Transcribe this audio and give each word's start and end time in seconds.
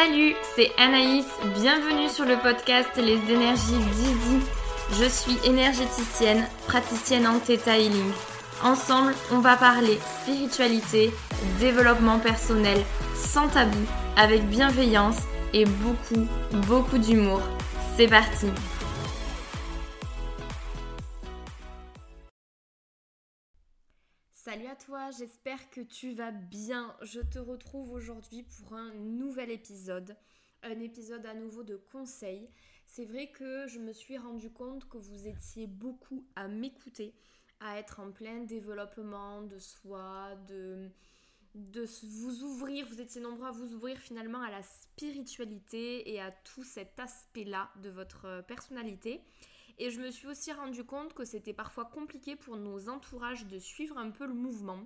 Salut, 0.00 0.36
c'est 0.54 0.70
Anaïs, 0.78 1.26
bienvenue 1.56 2.08
sur 2.08 2.24
le 2.24 2.36
podcast 2.36 2.90
Les 2.98 3.18
énergies 3.34 3.72
d'Easy. 3.72 4.38
Je 4.92 5.08
suis 5.08 5.36
énergéticienne, 5.44 6.46
praticienne 6.68 7.26
en 7.26 7.40
Theta 7.40 7.76
Healing. 7.76 8.12
Ensemble, 8.62 9.12
on 9.32 9.40
va 9.40 9.56
parler 9.56 9.98
spiritualité, 10.22 11.10
développement 11.58 12.20
personnel, 12.20 12.78
sans 13.16 13.48
tabou, 13.48 13.76
avec 14.16 14.48
bienveillance 14.48 15.18
et 15.52 15.64
beaucoup, 15.64 16.28
beaucoup 16.68 16.98
d'humour. 16.98 17.40
C'est 17.96 18.06
parti 18.06 18.46
Salut 24.48 24.68
à 24.68 24.76
toi, 24.76 25.10
j'espère 25.10 25.68
que 25.68 25.82
tu 25.82 26.14
vas 26.14 26.30
bien. 26.30 26.96
Je 27.02 27.20
te 27.20 27.38
retrouve 27.38 27.92
aujourd'hui 27.92 28.44
pour 28.44 28.72
un 28.72 28.94
nouvel 28.94 29.50
épisode, 29.50 30.16
un 30.62 30.80
épisode 30.80 31.26
à 31.26 31.34
nouveau 31.34 31.64
de 31.64 31.76
conseils. 31.76 32.48
C'est 32.86 33.04
vrai 33.04 33.30
que 33.30 33.66
je 33.66 33.78
me 33.78 33.92
suis 33.92 34.16
rendu 34.16 34.48
compte 34.50 34.88
que 34.88 34.96
vous 34.96 35.26
étiez 35.26 35.66
beaucoup 35.66 36.26
à 36.34 36.48
m'écouter, 36.48 37.14
à 37.60 37.78
être 37.78 38.00
en 38.00 38.10
plein 38.10 38.40
développement 38.40 39.42
de 39.42 39.58
soi, 39.58 40.34
de, 40.48 40.88
de 41.54 41.84
vous 42.04 42.42
ouvrir, 42.44 42.86
vous 42.86 43.02
étiez 43.02 43.20
nombreux 43.20 43.48
à 43.48 43.52
vous 43.52 43.74
ouvrir 43.74 43.98
finalement 43.98 44.40
à 44.40 44.50
la 44.50 44.62
spiritualité 44.62 46.10
et 46.10 46.22
à 46.22 46.30
tout 46.30 46.64
cet 46.64 46.98
aspect-là 46.98 47.70
de 47.82 47.90
votre 47.90 48.42
personnalité. 48.46 49.20
Et 49.78 49.90
je 49.90 50.00
me 50.00 50.10
suis 50.10 50.26
aussi 50.26 50.52
rendu 50.52 50.84
compte 50.84 51.14
que 51.14 51.24
c'était 51.24 51.52
parfois 51.52 51.84
compliqué 51.84 52.34
pour 52.34 52.56
nos 52.56 52.88
entourages 52.88 53.46
de 53.46 53.58
suivre 53.58 53.96
un 53.96 54.10
peu 54.10 54.26
le 54.26 54.34
mouvement, 54.34 54.80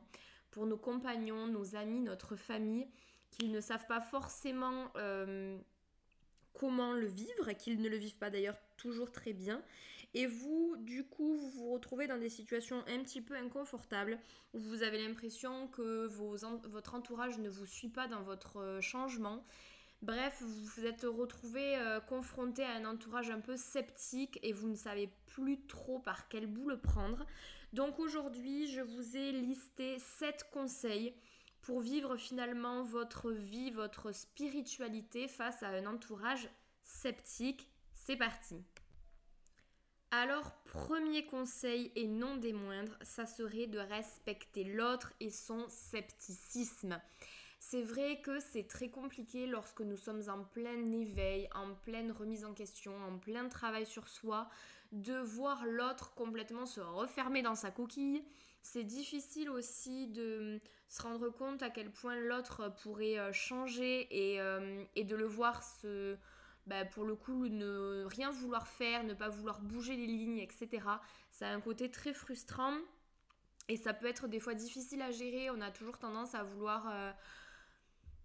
pour 0.51 0.67
nos 0.67 0.77
compagnons, 0.77 1.47
nos 1.47 1.75
amis, 1.75 2.01
notre 2.01 2.37
famille, 2.37 2.87
qu'ils 3.31 3.51
ne 3.51 3.61
savent 3.61 3.87
pas 3.87 4.03
forcément 4.03 4.93
euh, 4.97 5.59
comment 6.53 6.93
le 6.93 7.07
vivre, 7.07 7.49
et 7.49 7.57
qu'ils 7.57 7.81
ne 7.81 7.89
le 7.89 7.97
vivent 7.97 8.19
pas 8.19 8.29
d'ailleurs 8.29 8.59
toujours 8.77 9.11
très 9.11 9.33
bien. 9.33 9.63
Et 10.15 10.27
vous, 10.27 10.77
du 10.79 11.05
coup, 11.05 11.37
vous 11.37 11.51
vous 11.51 11.73
retrouvez 11.73 12.07
dans 12.07 12.19
des 12.19 12.29
situations 12.29 12.85
un 12.87 13.03
petit 13.03 13.23
peu 13.23 13.35
inconfortables, 13.35 14.19
où 14.53 14.59
vous 14.59 14.83
avez 14.83 15.03
l'impression 15.03 15.69
que 15.69 16.07
votre 16.07 16.95
entourage 16.95 17.39
ne 17.39 17.49
vous 17.49 17.65
suit 17.65 17.89
pas 17.89 18.09
dans 18.09 18.23
votre 18.23 18.59
euh, 18.59 18.81
changement, 18.83 19.43
Bref, 20.03 20.43
vous 20.43 20.65
vous 20.65 20.85
êtes 20.85 21.05
retrouvé 21.05 21.79
euh, 21.79 22.01
confronté 22.01 22.65
à 22.65 22.73
un 22.73 22.85
entourage 22.85 23.31
un 23.31 23.39
peu 23.39 23.57
sceptique 23.57 24.41
et 24.43 24.53
vous 24.53 24.69
ne 24.69 24.75
savez 24.75 25.09
plus 25.27 25.65
trop 25.67 26.01
par 26.01 26.29
quel 26.29 26.49
bout 26.49 26.69
le 26.69 26.81
prendre. 26.81 27.25
Donc 27.73 28.01
aujourd'hui, 28.01 28.67
je 28.67 28.81
vous 28.81 29.17
ai 29.17 29.31
listé 29.31 30.01
7 30.01 30.49
conseils 30.53 31.15
pour 31.61 31.81
vivre 31.81 32.17
finalement 32.17 32.83
votre 32.83 33.31
vie, 33.31 33.71
votre 33.71 34.11
spiritualité 34.11 35.29
face 35.29 35.63
à 35.63 35.69
un 35.69 35.87
entourage 35.87 36.49
sceptique. 36.83 37.71
C'est 37.95 38.17
parti. 38.17 38.57
Alors, 40.11 40.53
premier 40.65 41.25
conseil 41.27 41.93
et 41.95 42.09
non 42.09 42.37
des 42.37 42.53
moindres, 42.53 42.99
ça 43.03 43.25
serait 43.25 43.69
de 43.69 43.79
respecter 43.79 44.65
l'autre 44.65 45.13
et 45.21 45.31
son 45.31 45.69
scepticisme. 45.69 47.01
C'est 47.65 47.83
vrai 47.83 48.21
que 48.21 48.41
c'est 48.41 48.67
très 48.67 48.89
compliqué 48.89 49.47
lorsque 49.47 49.83
nous 49.83 49.97
sommes 49.97 50.21
en 50.29 50.43
plein 50.43 50.85
éveil, 50.93 51.49
en 51.55 51.75
pleine 51.75 52.11
remise 52.11 52.45
en 52.45 52.55
question, 52.55 52.93
en 53.05 53.19
plein 53.19 53.49
travail 53.49 53.87
sur 53.87 54.09
soi, 54.09 54.51
de 54.91 55.17
voir 55.17 55.65
l'autre 55.65 56.13
complètement 56.15 56.67
se 56.67 56.81
refermer 56.81 57.41
dans 57.41 57.55
sa 57.55 57.71
coquille. 57.71 58.25
C'est 58.63 58.83
difficile 58.83 59.49
aussi 59.49 60.09
de 60.09 60.61
se 60.89 61.03
rendre 61.03 61.31
compte 61.31 61.63
à 61.63 61.71
quel 61.71 61.93
point 61.93 62.17
l'autre 62.17 62.75
pourrait 62.83 63.17
euh, 63.17 63.33
changer 63.33 64.09
euh, 64.13 64.85
et, 64.97 65.05
de 65.05 65.15
le 65.15 65.25
voir 65.25 65.63
se, 65.63 66.17
bah, 66.67 66.85
pour 66.85 67.05
le 67.05 67.15
coup, 67.15 67.47
ne 67.47 68.05
rien 68.07 68.33
vouloir 68.33 68.67
faire, 68.67 69.05
ne 69.05 69.15
pas 69.15 69.29
vouloir 69.29 69.61
bouger 69.61 69.97
les 69.97 70.09
lignes, 70.09 70.39
etc. 70.39 70.69
Ça 71.31 71.49
a 71.49 71.55
un 71.55 71.61
côté 71.61 71.93
très 71.93 72.13
frustrant 72.13 72.75
et 73.69 73.77
ça 73.77 73.95
peut 73.95 74.07
être 74.07 74.27
des 74.27 74.41
fois 74.41 74.55
difficile 74.55 75.01
à 75.01 75.13
gérer. 75.13 75.49
On 75.51 75.61
a 75.61 75.71
toujours 75.71 75.99
tendance 75.99 76.35
à 76.35 76.43
vouloir... 76.43 76.89
Euh, 76.91 77.13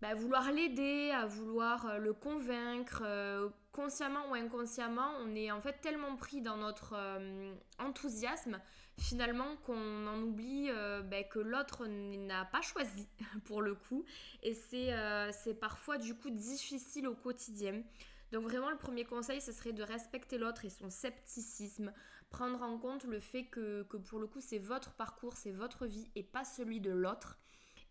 bah, 0.01 0.13
vouloir 0.13 0.51
l'aider, 0.51 1.09
à 1.11 1.25
vouloir 1.25 1.87
euh, 1.87 1.97
le 1.97 2.13
convaincre, 2.13 3.01
euh, 3.03 3.49
consciemment 3.71 4.29
ou 4.29 4.35
inconsciemment, 4.35 5.09
on 5.21 5.35
est 5.35 5.49
en 5.49 5.59
fait 5.59 5.81
tellement 5.81 6.15
pris 6.15 6.41
dans 6.41 6.57
notre 6.57 6.93
euh, 6.95 7.53
enthousiasme 7.79 8.59
finalement 8.99 9.55
qu'on 9.57 10.07
en 10.07 10.21
oublie 10.23 10.71
bah, 11.03 11.21
que 11.21 11.37
l'autre 11.37 11.85
n'a 11.85 12.45
pas 12.45 12.61
choisi 12.61 13.07
pour 13.45 13.61
le 13.61 13.75
coup. 13.75 14.03
Et 14.41 14.55
c'est 14.55 15.53
parfois 15.59 15.99
du 15.99 16.15
coup 16.15 16.31
difficile 16.31 17.07
au 17.07 17.13
quotidien. 17.13 17.83
Donc 18.31 18.45
vraiment 18.45 18.71
le 18.71 18.77
premier 18.77 19.05
conseil 19.05 19.39
ce 19.39 19.51
serait 19.51 19.71
de 19.71 19.83
respecter 19.83 20.39
l'autre 20.39 20.65
et 20.65 20.71
son 20.71 20.89
scepticisme, 20.89 21.93
prendre 22.31 22.63
en 22.63 22.79
compte 22.79 23.03
le 23.03 23.19
fait 23.19 23.45
que, 23.45 23.83
que 23.83 23.97
pour 23.97 24.17
le 24.17 24.25
coup 24.25 24.41
c'est 24.41 24.57
votre 24.57 24.93
parcours, 24.93 25.37
c'est 25.37 25.51
votre 25.51 25.85
vie 25.85 26.09
et 26.15 26.23
pas 26.23 26.43
celui 26.43 26.81
de 26.81 26.89
l'autre 26.91 27.37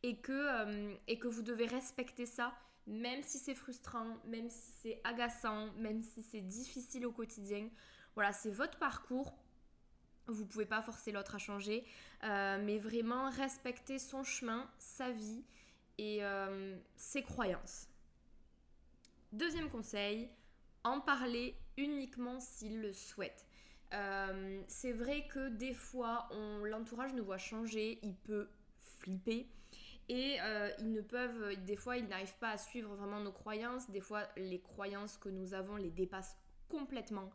et 0.06 0.14
que, 0.14 0.32
euh, 0.32 0.94
et 1.08 1.18
que 1.18 1.26
vous 1.26 1.42
devez 1.42 1.66
respecter 1.66 2.26
ça, 2.26 2.54
même 2.86 3.24
si 3.24 3.38
c'est 3.38 3.56
frustrant, 3.56 4.06
même 4.24 4.48
si 4.48 4.70
c'est 4.80 5.00
agaçant, 5.02 5.72
même 5.78 6.00
si 6.00 6.22
c'est 6.22 6.42
difficile 6.42 7.04
au 7.06 7.10
quotidien. 7.10 7.68
Voilà, 8.14 8.32
c'est 8.32 8.52
votre 8.52 8.78
parcours. 8.78 9.36
Vous 10.28 10.44
ne 10.44 10.48
pouvez 10.48 10.64
pas 10.64 10.80
forcer 10.80 11.10
l'autre 11.10 11.34
à 11.34 11.38
changer, 11.38 11.84
euh, 12.22 12.62
mais 12.64 12.78
vraiment 12.78 13.30
respecter 13.30 13.98
son 13.98 14.22
chemin, 14.22 14.70
sa 14.78 15.10
vie 15.10 15.44
et 15.98 16.22
euh, 16.22 16.76
ses 16.94 17.24
croyances. 17.24 17.88
Deuxième 19.32 19.68
conseil, 19.68 20.30
en 20.84 21.00
parler 21.00 21.56
uniquement 21.76 22.38
s'il 22.38 22.80
le 22.80 22.92
souhaite. 22.92 23.44
c'est 24.68 24.92
vrai 24.92 25.26
que 25.26 25.48
des 25.48 25.74
fois, 25.74 26.28
l'entourage 26.62 27.12
nous 27.12 27.24
voit 27.24 27.38
changer, 27.38 27.98
il 28.02 28.14
peut 28.14 28.48
flipper, 28.82 29.48
et 30.08 30.38
euh, 30.40 30.70
ils 30.78 30.92
ne 30.92 31.00
peuvent, 31.00 31.56
des 31.64 31.76
fois, 31.76 31.96
ils 31.96 32.06
n'arrivent 32.06 32.38
pas 32.38 32.50
à 32.50 32.58
suivre 32.58 32.94
vraiment 32.94 33.20
nos 33.20 33.32
croyances. 33.32 33.90
Des 33.90 34.00
fois, 34.00 34.22
les 34.36 34.60
croyances 34.60 35.16
que 35.16 35.28
nous 35.28 35.52
avons 35.52 35.76
les 35.76 35.90
dépassent 35.90 36.36
complètement. 36.68 37.30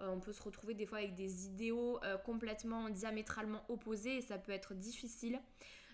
Euh, 0.00 0.08
on 0.08 0.20
peut 0.20 0.32
se 0.32 0.42
retrouver 0.42 0.74
des 0.74 0.86
fois 0.86 0.98
avec 0.98 1.14
des 1.14 1.46
idéaux 1.46 2.02
euh, 2.02 2.18
complètement 2.18 2.90
diamétralement 2.90 3.64
opposés 3.68 4.16
et 4.16 4.20
ça 4.22 4.38
peut 4.38 4.52
être 4.52 4.74
difficile. 4.74 5.40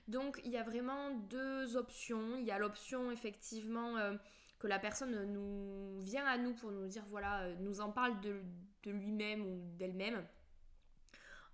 Donc, 0.08 0.40
il 0.44 0.50
y 0.50 0.56
a 0.56 0.62
vraiment 0.62 1.10
deux 1.10 1.76
options. 1.76 2.36
Il 2.38 2.44
y 2.44 2.50
a 2.50 2.58
l'option, 2.58 3.10
effectivement, 3.12 3.94
que 4.58 4.66
la 4.66 4.80
personne 4.80 5.32
nous 5.32 6.02
vient 6.02 6.26
à 6.26 6.38
nous 6.38 6.54
pour 6.54 6.72
nous 6.72 6.88
dire, 6.88 7.04
voilà, 7.08 7.54
nous 7.60 7.80
en 7.80 7.92
parle 7.92 8.20
de, 8.20 8.40
lui-même 8.84 9.42
ou 9.42 9.60
d'elle-même 9.76 10.24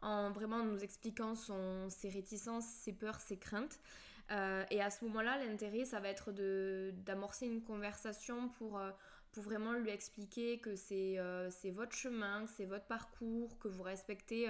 en 0.01 0.31
vraiment 0.31 0.63
nous 0.63 0.83
expliquant 0.83 1.35
ses 1.35 2.09
réticences, 2.09 2.65
ses 2.65 2.93
peurs, 2.93 3.21
ses 3.21 3.37
craintes. 3.37 3.81
Euh, 4.31 4.65
et 4.71 4.83
à 4.83 4.91
ce 4.91 5.05
moment-là, 5.07 5.39
l'intérêt, 5.39 5.85
ça 5.85 6.01
va 6.01 6.09
être 6.09 6.33
d'amorcer 6.33 7.47
une 7.47 7.63
conversation 7.63 8.49
pour, 8.51 8.79
euh, 8.79 8.91
pour 9.33 9.43
vraiment 9.43 9.73
lui 9.73 9.91
expliquer 9.91 10.59
que 10.59 10.77
c'est 10.77 11.19
euh, 11.19 11.51
votre 11.73 11.97
chemin, 11.97 12.45
que 12.45 12.51
c'est 12.51 12.67
votre 12.67 12.87
parcours, 12.87 13.59
que 13.59 13.69
vous 13.69 13.83
respectez, 13.83 14.49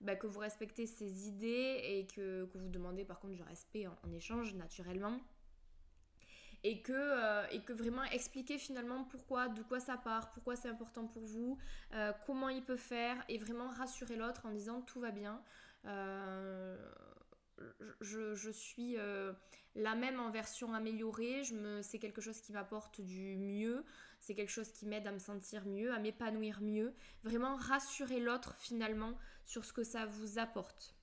bah, 0.00 0.16
que 0.16 0.26
vous 0.26 0.40
respectez 0.40 0.86
ses 0.86 1.28
idées 1.28 1.80
et 1.82 2.06
que, 2.14 2.44
que, 2.46 2.58
vous 2.58 2.68
demandez 2.68 3.04
par 3.04 3.20
contre 3.20 3.34
du 3.34 3.42
respect 3.42 3.86
en, 3.86 4.12
échange 4.12 4.54
naturellement. 4.54 5.18
Et 6.66 6.80
que, 6.80 7.54
et 7.54 7.60
que 7.60 7.74
vraiment 7.74 8.04
expliquer 8.04 8.56
finalement 8.56 9.04
pourquoi, 9.04 9.48
de 9.48 9.62
quoi 9.62 9.80
ça 9.80 9.98
part, 9.98 10.32
pourquoi 10.32 10.56
c'est 10.56 10.70
important 10.70 11.06
pour 11.06 11.22
vous, 11.22 11.58
comment 12.24 12.48
il 12.48 12.62
peut 12.62 12.78
faire 12.78 13.22
et 13.28 13.36
vraiment 13.36 13.68
rassurer 13.68 14.16
l'autre 14.16 14.46
en 14.46 14.50
disant 14.50 14.80
tout 14.80 14.98
va 14.98 15.10
bien 15.10 15.42
je, 18.04 18.50
suis 18.50 18.96
euh, 18.98 19.32
la 19.74 19.94
même 19.94 20.20
en 20.20 20.30
version 20.30 20.74
améliorée. 20.74 21.42
C'est 21.82 21.98
quelque 21.98 22.20
chose 22.20 22.40
qui 22.40 22.52
m'apporte 22.52 23.00
du 23.00 23.36
mieux. 23.36 23.84
C'est 24.20 24.34
quelque 24.34 24.52
chose 24.52 24.70
qui 24.70 24.86
m'aide 24.86 25.06
à 25.06 25.12
me 25.12 25.18
sentir 25.18 25.66
mieux, 25.66 25.92
à 25.92 25.98
m'épanouir 25.98 26.60
mieux. 26.60 26.94
Vraiment 27.24 27.56
rassurer 27.56 28.20
l'autre 28.20 28.54
finalement 28.58 29.18
sur 29.44 29.64
ce 29.64 29.72
que 29.72 29.84
ça 29.84 30.06
vous 30.06 30.38
apporte. 30.38 30.94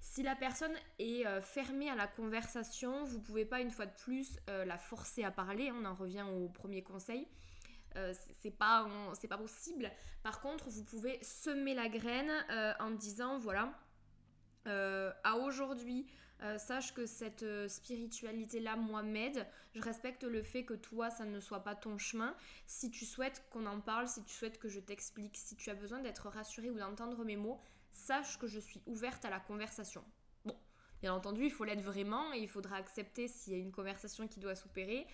Si 0.00 0.22
la 0.22 0.36
personne 0.36 0.74
est 0.98 1.26
euh, 1.26 1.40
fermée 1.40 1.88
à 1.88 1.94
la 1.94 2.06
conversation, 2.06 3.04
vous 3.04 3.20
pouvez 3.20 3.46
pas 3.46 3.60
une 3.60 3.70
fois 3.70 3.86
de 3.86 3.94
plus 3.96 4.38
euh, 4.50 4.64
la 4.64 4.76
forcer 4.76 5.24
à 5.24 5.30
parler. 5.30 5.72
On 5.72 5.84
en 5.84 5.94
revient 5.94 6.26
au 6.30 6.48
premier 6.48 6.82
conseil. 6.82 7.26
c'est 8.40 8.50
pas, 8.50 8.86
pas 9.28 9.38
possible. 9.38 9.90
Par 10.22 10.40
contre, 10.40 10.68
vous 10.68 10.84
pouvez 10.84 11.18
semer 11.22 11.74
la 11.74 11.88
graine 11.88 12.30
en 12.80 12.90
disant 12.90 13.38
voilà, 13.38 13.72
euh, 14.66 15.12
à 15.24 15.36
aujourd'hui, 15.36 16.06
euh, 16.42 16.58
sache 16.58 16.92
que 16.94 17.06
cette 17.06 17.42
euh, 17.42 17.68
spiritualité-là, 17.68 18.76
moi, 18.76 19.02
m'aide. 19.02 19.46
Je 19.74 19.82
respecte 19.82 20.24
le 20.24 20.42
fait 20.42 20.64
que 20.64 20.74
toi, 20.74 21.10
ça 21.10 21.24
ne 21.24 21.40
soit 21.40 21.60
pas 21.60 21.74
ton 21.74 21.96
chemin. 21.98 22.34
Si 22.66 22.90
tu 22.90 23.04
souhaites 23.04 23.44
qu'on 23.50 23.66
en 23.66 23.80
parle, 23.80 24.08
si 24.08 24.22
tu 24.24 24.34
souhaites 24.34 24.58
que 24.58 24.68
je 24.68 24.80
t'explique, 24.80 25.36
si 25.36 25.56
tu 25.56 25.70
as 25.70 25.74
besoin 25.74 26.00
d'être 26.00 26.28
rassuré 26.28 26.70
ou 26.70 26.78
d'entendre 26.78 27.24
mes 27.24 27.36
mots, 27.36 27.60
sache 27.92 28.38
que 28.38 28.46
je 28.46 28.58
suis 28.58 28.82
ouverte 28.86 29.24
à 29.24 29.30
la 29.30 29.40
conversation. 29.40 30.04
Bon, 30.44 30.56
bien 31.00 31.14
entendu, 31.14 31.44
il 31.44 31.52
faut 31.52 31.64
l'être 31.64 31.82
vraiment 31.82 32.32
et 32.32 32.38
il 32.38 32.48
faudra 32.48 32.76
accepter 32.76 33.28
s'il 33.28 33.52
y 33.52 33.56
a 33.56 33.58
une 33.58 33.72
conversation 33.72 34.28
qui 34.28 34.40
doit 34.40 34.56
s'opérer. 34.56 35.06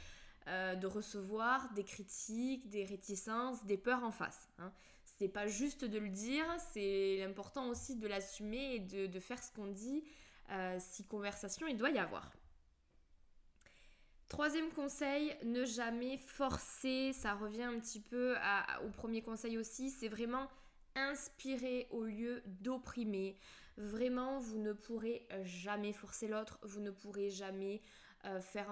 de 0.47 0.87
recevoir 0.87 1.71
des 1.75 1.85
critiques, 1.85 2.71
des 2.71 2.85
réticences, 2.85 3.65
des 3.67 3.77
peurs 3.77 4.03
en 4.03 4.11
face. 4.11 4.49
Hein. 4.59 4.73
C'est 5.21 5.29
pas 5.29 5.47
juste 5.47 5.85
de 5.85 5.99
le 5.99 6.09
dire, 6.09 6.47
c'est 6.73 7.23
important 7.25 7.69
aussi 7.69 7.97
de 7.97 8.09
l'assumer 8.09 8.77
et 8.77 8.79
de, 8.79 9.21
faire 9.21 9.43
ce 9.43 9.53
qu'on 9.53 9.67
dit 9.67 10.03
si 10.79 11.05
conversation 11.05 11.67
il 11.67 11.77
doit 11.77 11.91
y 11.91 11.99
avoir. 11.99 12.33
Troisième 14.29 14.71
conseil, 14.71 15.37
ne 15.45 15.65
jamais 15.65 16.17
forcer. 16.17 17.13
Ça 17.13 17.35
revient 17.35 17.65
un 17.65 17.81
petit 17.81 18.01
peu 18.01 18.37
au 18.85 18.89
premier 18.91 19.23
conseil 19.23 19.59
aussi. 19.59 19.91
C'est 19.91 20.09
vraiment 20.09 20.49
inspirer 20.95 21.89
au 21.91 22.05
lieu 22.05 22.43
d'opprimer. 22.47 23.37
Vraiment, 23.77 24.39
vous 24.39 24.59
ne 24.59 24.73
pourrez 24.73 25.27
jamais 25.43 25.93
forcer 25.93 26.29
l'autre. 26.29 26.59
Vous 26.63 26.81
ne 26.81 26.91
pourrez 26.91 27.31
jamais 27.31 27.83
euh, 28.27 28.39
faire 28.39 28.71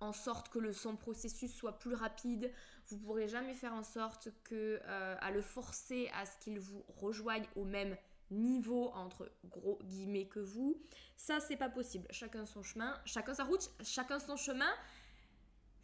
en 0.00 0.12
sorte 0.12 0.50
que 0.50 0.58
le 0.58 0.74
son 0.74 0.96
processus 0.96 1.54
soit 1.54 1.78
plus 1.78 1.94
rapide. 1.94 2.52
Vous 2.88 2.98
pourrez 2.98 3.26
jamais 3.26 3.54
faire 3.54 3.72
en 3.72 3.82
sorte 3.82 4.28
que 4.44 4.80
euh, 4.84 5.16
à 5.18 5.30
le 5.30 5.40
forcer 5.40 6.10
à 6.14 6.26
ce 6.26 6.36
qu'il 6.38 6.60
vous 6.60 6.84
rejoigne 6.88 7.46
au 7.56 7.64
même 7.64 7.96
niveau 8.30 8.90
entre 8.94 9.30
gros 9.44 9.78
guillemets 9.84 10.26
que 10.26 10.40
vous. 10.40 10.80
Ça, 11.16 11.40
c'est 11.40 11.56
pas 11.56 11.68
possible. 11.68 12.06
Chacun 12.10 12.46
son 12.46 12.62
chemin, 12.62 13.00
chacun 13.04 13.34
sa 13.34 13.44
route, 13.44 13.70
chacun 13.82 14.18
son 14.18 14.36
chemin. 14.36 14.72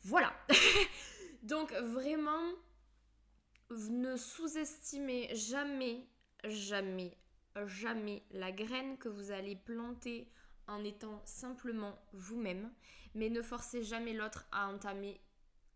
Voilà. 0.03 0.33
Donc 1.43 1.73
vraiment, 1.73 2.53
ne 3.71 4.17
sous-estimez 4.17 5.35
jamais, 5.35 6.07
jamais, 6.45 7.17
jamais 7.67 8.23
la 8.31 8.53
graine 8.53 8.99
que 8.99 9.09
vous 9.09 9.31
allez 9.31 9.57
planter 9.57 10.31
en 10.67 10.85
étant 10.85 11.23
simplement 11.25 11.99
vous-même, 12.13 12.71
mais 13.15 13.29
ne 13.29 13.43
forcez 13.43 13.83
jamais 13.83 14.13
l'autre 14.13 14.47
à 14.53 14.69
entamer 14.69 15.21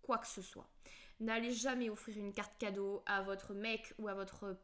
quoi 0.02 0.18
que 0.18 0.26
ce 0.26 0.42
soit. 0.42 0.68
N'allez 1.20 1.52
jamais 1.52 1.90
offrir 1.90 2.18
une 2.18 2.32
carte 2.32 2.56
cadeau 2.58 3.02
à 3.06 3.22
votre 3.22 3.54
mec 3.54 3.94
ou 3.98 4.08
à 4.08 4.14
votre 4.14 4.56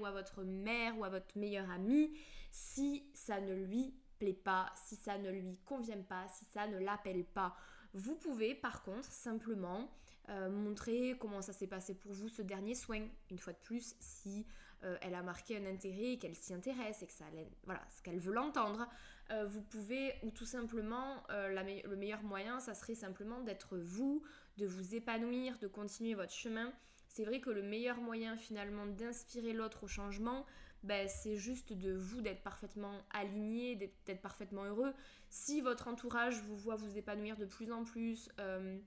ou 0.00 0.06
à 0.06 0.10
votre 0.10 0.42
mère 0.42 0.98
ou 0.98 1.04
à 1.04 1.08
votre 1.08 1.38
meilleur 1.38 1.70
ami 1.70 2.12
si 2.50 3.04
ça 3.14 3.40
ne 3.40 3.54
lui 3.54 3.94
plaît 4.18 4.32
pas, 4.32 4.72
si 4.74 4.96
ça 4.96 5.18
ne 5.18 5.30
lui 5.30 5.58
convient 5.64 6.02
pas, 6.02 6.26
si 6.28 6.44
ça 6.44 6.66
ne 6.66 6.78
l'appelle 6.78 7.24
pas. 7.24 7.56
Vous 7.94 8.16
pouvez 8.16 8.54
par 8.54 8.82
contre 8.82 9.10
simplement 9.10 9.90
euh, 10.28 10.50
montrer 10.50 11.16
comment 11.18 11.42
ça 11.42 11.52
s'est 11.52 11.66
passé 11.66 11.94
pour 11.94 12.12
vous 12.12 12.28
ce 12.28 12.42
dernier 12.42 12.74
soin. 12.74 13.06
Une 13.30 13.38
fois 13.38 13.52
de 13.52 13.58
plus, 13.58 13.96
si 13.98 14.46
euh, 14.84 14.96
elle 15.00 15.14
a 15.14 15.22
marqué 15.22 15.56
un 15.56 15.66
intérêt 15.66 16.18
qu'elle 16.18 16.36
s'y 16.36 16.54
intéresse 16.54 17.02
et 17.02 17.06
que 17.06 17.12
ça 17.12 17.24
voilà, 17.64 17.82
ce 17.90 18.02
qu'elle 18.02 18.18
veut 18.18 18.32
l'entendre, 18.32 18.88
euh, 19.30 19.46
vous 19.46 19.62
pouvez 19.62 20.14
ou 20.22 20.30
tout 20.30 20.46
simplement 20.46 21.22
le 21.30 21.94
meilleur 21.96 22.22
moyen, 22.22 22.60
ça 22.60 22.74
serait 22.74 22.94
simplement 22.94 23.40
d'être 23.40 23.76
vous, 23.76 24.22
de 24.58 24.66
vous 24.66 24.94
épanouir, 24.94 25.58
de 25.58 25.66
continuer 25.66 26.14
votre 26.14 26.32
chemin. 26.32 26.72
C'est 27.10 27.24
vrai 27.24 27.40
que 27.40 27.50
le 27.50 27.62
meilleur 27.62 28.00
moyen 28.00 28.36
finalement 28.36 28.86
d'inspirer 28.86 29.52
l'autre 29.52 29.84
au 29.84 29.88
changement, 29.88 30.46
ben, 30.84 31.08
c'est 31.08 31.36
juste 31.36 31.72
de 31.72 31.92
vous 31.92 32.20
d'être 32.20 32.42
parfaitement 32.42 33.02
aligné, 33.10 33.74
d'être 33.74 34.22
parfaitement 34.22 34.64
heureux. 34.64 34.94
Si 35.28 35.60
votre 35.60 35.88
entourage 35.88 36.40
vous 36.42 36.56
voit 36.56 36.76
vous 36.76 36.96
épanouir 36.96 37.36
de 37.36 37.46
plus 37.46 37.72
en 37.72 37.84
plus, 37.84 38.30
euh, 38.38 38.78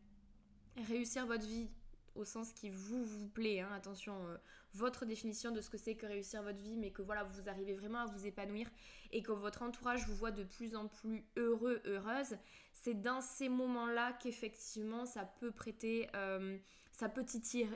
réussir 0.88 1.28
votre 1.28 1.46
vie 1.46 1.70
au 2.16 2.24
sens 2.24 2.54
qui 2.54 2.70
vous 2.70 3.04
vous 3.04 3.28
plaît, 3.28 3.60
hein, 3.60 3.70
attention, 3.74 4.16
euh, 4.28 4.38
votre 4.74 5.06
définition 5.06 5.52
de 5.52 5.60
ce 5.60 5.69
que 5.69 5.78
c'est 5.78 5.96
que 5.96 6.06
réussir 6.06 6.44
votre 6.44 6.60
vie, 6.60 6.78
mais 6.78 6.92
que 6.92 7.02
voilà, 7.02 7.24
vous 7.24 7.50
arrivez 7.50 7.74
vraiment 7.74 8.00
à 8.00 8.06
vous 8.06 8.26
épanouir 8.26 8.69
et 9.12 9.22
que 9.22 9.34
votre 9.34 9.64
entourage 9.64 10.08
vous 10.08 10.16
voit 10.16 10.31
de 10.31 10.44
plus 10.44 10.76
en 10.76 10.88
plus 10.88 11.26
heureux, 11.36 11.81
heureuse, 11.86 12.38
c'est 12.74 12.94
dans 12.94 13.19
ces 13.19 13.50
moments-là 13.50 14.14
qu'effectivement 14.14 15.06
ça 15.06 15.26
peut 15.26 15.52
prêter, 15.52 16.08
euh, 16.16 16.58
ça 16.94 17.10
peut 17.10 17.25
titiller, 17.25 17.68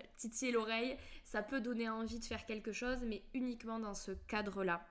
l'oreille, 0.51 0.95
ça 1.23 1.41
peut 1.41 1.59
donner 1.59 1.89
envie 1.89 2.19
de 2.19 2.25
faire 2.25 2.45
quelque 2.45 2.71
chose, 2.71 3.03
mais 3.03 3.23
uniquement 3.33 3.79
dans 3.79 3.95
ce 3.95 4.11
cadre-là. 4.11 4.87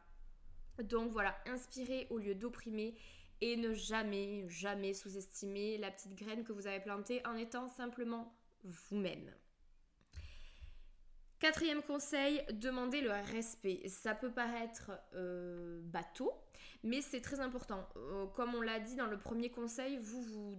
Donc 0.82 1.10
voilà, 1.10 1.34
inspirer 1.46 2.06
au 2.10 2.18
lieu 2.18 2.34
d'opprimer 2.34 2.94
et 3.40 3.56
ne 3.56 3.72
jamais, 3.72 4.46
jamais 4.48 4.92
sous-estimer 4.92 5.78
la 5.78 5.90
petite 5.90 6.16
graine 6.16 6.44
que 6.44 6.52
vous 6.52 6.66
avez 6.66 6.80
plantée 6.80 7.24
en 7.26 7.36
étant 7.36 7.68
simplement 7.68 8.34
vous-même. 8.64 9.30
Quatrième 11.38 11.82
conseil, 11.82 12.42
demandez 12.50 13.02
le 13.02 13.10
respect. 13.10 13.82
Ça 13.88 14.14
peut 14.14 14.30
paraître 14.30 14.90
euh, 15.14 15.82
bateau, 15.82 16.32
mais 16.82 17.02
c'est 17.02 17.20
très 17.20 17.40
important. 17.40 17.86
Euh, 17.96 18.24
comme 18.28 18.54
on 18.54 18.62
l'a 18.62 18.80
dit 18.80 18.94
dans 18.94 19.06
le 19.06 19.18
premier 19.18 19.50
conseil, 19.50 19.98
vous 19.98 20.22
vous, 20.22 20.56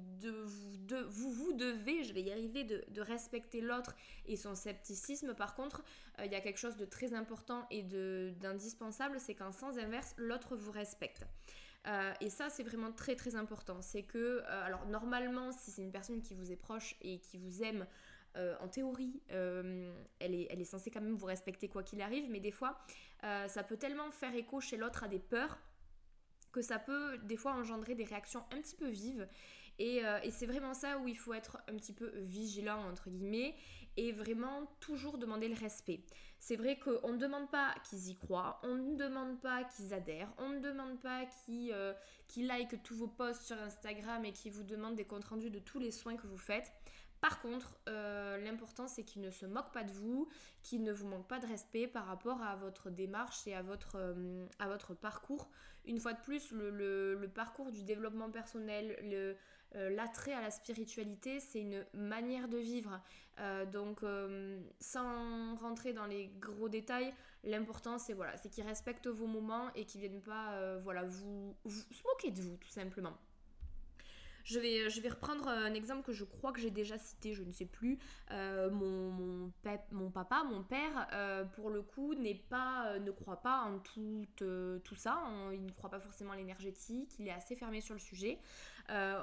devez, 1.53 2.03
je 2.03 2.13
vais 2.13 2.21
y 2.21 2.31
arriver, 2.31 2.63
de, 2.63 3.01
respecter 3.01 3.59
l'autre 3.59 3.95
et 4.27 4.35
son 4.35 4.53
scepticisme. 4.53 5.33
Par 5.33 5.55
contre, 5.55 5.83
euh, 6.19 6.25
il 6.25 6.31
y 6.31 6.35
a 6.35 6.41
quelque 6.41 6.59
chose 6.59 6.77
de 6.77 6.85
très 6.85 7.15
important 7.15 7.65
et 7.71 7.81
d'indispensable, 7.81 9.19
c'est 9.19 9.33
qu'en 9.33 9.51
sens 9.51 9.79
inverse, 9.79 10.13
l'autre 10.17 10.55
vous 10.55 10.71
respecte. 10.71 11.25
et 12.21 12.29
ça, 12.29 12.51
c'est 12.51 12.63
vraiment 12.63 12.91
très 12.91 13.15
très 13.15 13.35
important. 13.35 13.81
C'est 13.81 14.03
que, 14.03 14.43
alors 14.45 14.85
normalement, 14.85 15.51
si 15.51 15.71
c'est 15.71 15.81
une 15.81 15.91
personne 15.91 16.21
qui 16.21 16.35
vous 16.35 16.51
est 16.51 16.55
proche 16.57 16.95
et 17.01 17.17
qui 17.17 17.39
vous 17.39 17.63
aime, 17.63 17.87
en 18.61 18.67
théorie, 18.67 19.19
elle, 19.29 20.35
est, 20.35 20.36
elle 20.57 20.61
est 20.61 20.65
censée 20.65 20.91
quand 20.91 21.01
même 21.01 21.15
vous 21.15 21.25
respecter 21.25 21.69
quoi 21.69 21.83
qu'il 21.83 22.01
arrive, 22.01 22.29
mais 22.29 22.39
des 22.39 22.51
fois, 22.51 22.77
euh, 23.23 23.47
ça 23.47 23.63
peut 23.63 23.77
tellement 23.77 24.11
faire 24.11 24.35
écho 24.35 24.59
chez 24.59 24.75
l'autre 24.75 25.03
à 25.03 25.07
des 25.07 25.19
peurs 25.19 25.57
que 26.51 26.61
ça 26.61 26.79
peut 26.79 27.17
des 27.19 27.37
fois 27.37 27.53
engendrer 27.53 27.95
des 27.95 28.03
réactions 28.03 28.43
un 28.51 28.61
petit 28.61 28.75
peu 28.75 28.87
vives. 28.87 29.27
Et, 29.79 30.01
et 30.23 30.31
c'est 30.31 30.47
vraiment 30.47 30.73
ça 30.73 30.97
où 30.97 31.07
il 31.07 31.15
faut 31.15 31.35
être 31.35 31.59
un 31.67 31.75
petit 31.75 31.93
peu 31.93 32.11
vigilant, 32.21 32.83
entre 32.89 33.11
guillemets, 33.11 33.53
et 33.95 34.11
vraiment 34.11 34.65
toujours 34.79 35.19
demander 35.19 35.49
le 35.49 35.55
respect. 35.55 36.01
C'est 36.39 36.55
vrai 36.55 36.79
qu'on 36.79 37.13
ne 37.13 37.17
demande 37.17 37.51
pas 37.51 37.75
qu'ils 37.87 38.09
y 38.09 38.15
croient, 38.15 38.59
on 38.63 38.73
ne 38.73 38.95
demande 38.95 39.39
pas 39.39 39.63
qu'ils 39.65 39.93
adhèrent, 39.93 40.33
on 40.39 40.49
ne 40.49 40.59
demande 40.59 40.99
pas 40.99 41.25
qu'ils 41.25 41.75
qu 42.27 42.43
like 42.43 42.81
tous 42.83 42.95
vos 42.95 43.07
posts 43.07 43.43
sur 43.43 43.57
Instagram 43.57 44.25
et 44.25 44.33
qu'ils 44.33 44.51
vous 44.51 44.63
demandent 44.63 44.95
des 44.95 45.05
comptes 45.05 45.25
rendus 45.25 45.49
de 45.49 45.59
tous 45.59 45.79
les 45.79 45.91
soins 45.91 46.15
que 46.15 46.27
vous 46.27 46.37
faites. 46.37 46.71
Par 47.21 47.41
contre, 47.41 47.79
euh, 47.87 48.37
l'important 48.37 48.87
c'est 48.87 49.03
qu'il 49.03 49.21
ne 49.21 49.31
se 49.31 49.45
moque 49.45 49.71
pas 49.71 49.83
de 49.83 49.91
vous, 49.91 50.27
qu'il 50.61 50.83
ne 50.83 50.91
vous 50.91 51.07
manque 51.07 51.27
pas 51.27 51.39
de 51.39 51.47
respect 51.47 51.87
par 51.87 52.05
rapport 52.05 52.41
à 52.41 52.55
votre 52.55 52.89
démarche 52.89 53.47
et 53.47 53.55
à 53.55 53.61
votre, 53.61 53.95
euh, 53.95 54.95
parcours. 55.01 55.49
Une 55.85 55.99
fois 55.99 56.13
de 56.13 56.21
plus, 56.21 56.51
le, 56.51 57.31
parcours 57.33 57.71
du 57.71 57.83
développement 57.83 58.29
personnel, 58.29 58.97
euh, 59.03 59.89
l'attrait 59.89 60.33
à 60.33 60.41
la 60.41 60.51
spiritualité, 60.51 61.39
c'est 61.39 61.61
une 61.61 61.85
manière 61.93 62.47
de 62.47 62.57
vivre. 62.57 63.01
donc, 63.71 64.01
sans 64.79 65.55
rentrer 65.55 65.93
dans 65.93 66.05
les 66.05 66.27
gros 66.39 66.69
détails, 66.69 67.13
l'important 67.43 67.97
c'est 67.99 68.13
voilà, 68.13 68.35
c'est 68.37 68.49
qu'ils 68.49 68.65
respectent 68.65 69.07
vos 69.07 69.27
moments 69.27 69.73
et 69.75 69.85
qu'ils 69.85 70.01
viennent 70.01 70.21
pas 70.21 70.77
voilà, 70.79 71.03
vous, 71.03 71.55
vous 71.63 71.93
se 71.93 72.03
moquer 72.03 72.31
de 72.31 72.41
vous 72.41 72.57
tout 72.57 72.69
simplement. 72.69 73.17
Je 74.47 74.59
vais, 74.59 74.85
euh, 74.85 74.89
je 74.89 75.01
vais 75.01 75.09
reprendre 75.09 75.49
un 75.49 75.73
exemple 75.73 76.03
que 76.03 76.13
je 76.13 76.23
crois 76.23 76.53
que 76.53 76.61
j'ai 76.61 76.71
déjà 76.71 76.97
cité, 76.97 77.33
je 77.33 77.43
ne 77.43 77.51
sais 77.51 77.65
plus. 77.65 77.99
Euh, 78.31 78.69
mon, 78.71 79.51
papa, 80.11 80.45
mon 80.45 80.63
père, 80.63 81.07
euh, 81.11 81.43
pour 81.43 81.69
le 81.69 81.81
coup, 81.81 82.15
n'est 82.15 82.41
pas, 82.49 82.97
ne 82.97 83.11
croit 83.11 83.41
pas 83.41 83.63
en 83.63 83.79
tout, 83.79 84.25
tout 84.37 84.95
ça. 84.95 85.21
il 85.51 85.65
ne 85.65 85.71
croit 85.71 85.89
pas 85.89 85.99
forcément 85.99 86.31
à 86.31 86.37
l'énergétique. 86.37 87.11
Il 87.19 87.27
est 87.27 87.31
assez 87.31 87.57
fermé 87.57 87.81
sur 87.81 87.93
le 87.93 87.99
sujet. 87.99 88.39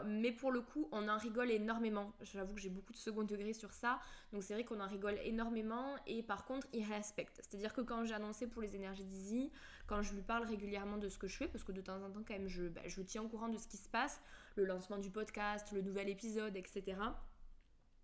Mais 0.06 0.32
pour 0.32 0.52
le 0.52 0.60
coup, 0.60 0.88
on 0.92 1.08
en 1.08 1.16
rigole 1.16 1.50
énormément. 1.50 2.12
J'avoue 2.22 2.54
que 2.54 2.60
j'ai 2.60 2.70
beaucoup 2.70 2.92
de 2.92 2.98
second 2.98 3.24
degré 3.24 3.52
sur 3.52 3.72
ça. 3.72 4.00
Donc 4.32 4.42
c'est 4.42 4.54
vrai 4.54 4.64
qu'on 4.64 4.80
en 4.80 4.86
rigole 4.86 5.18
énormément. 5.24 5.96
Et 6.06 6.22
par 6.22 6.44
contre, 6.44 6.66
il 6.72 6.84
respecte. 6.84 7.36
C'est-à-dire 7.36 7.72
que 7.72 7.80
quand 7.80 8.04
j'ai 8.04 8.14
annoncé 8.14 8.46
pour 8.46 8.62
les 8.62 8.76
énergies 8.76 9.04
d'Easy, 9.04 9.50
quand 9.86 10.02
je 10.02 10.14
lui 10.14 10.22
parle 10.22 10.44
régulièrement 10.44 10.98
de 10.98 11.08
ce 11.08 11.18
que 11.18 11.28
je 11.28 11.36
fais, 11.36 11.48
parce 11.48 11.64
que 11.64 11.72
de 11.72 11.80
temps 11.80 12.02
en 12.02 12.10
temps, 12.10 12.22
quand 12.26 12.34
même, 12.34 12.48
je, 12.48 12.64
bah, 12.64 12.82
tiens 13.06 13.22
au 13.22 13.28
courant 13.28 13.48
de 13.48 13.58
ce 13.58 13.66
qui 13.66 13.76
se 13.76 13.88
passe 13.88 14.20
le 14.56 14.64
lancement 14.64 14.98
du 14.98 15.10
podcast, 15.10 15.72
le 15.72 15.82
nouvel 15.82 16.08
épisode, 16.08 16.56
etc. 16.56 16.96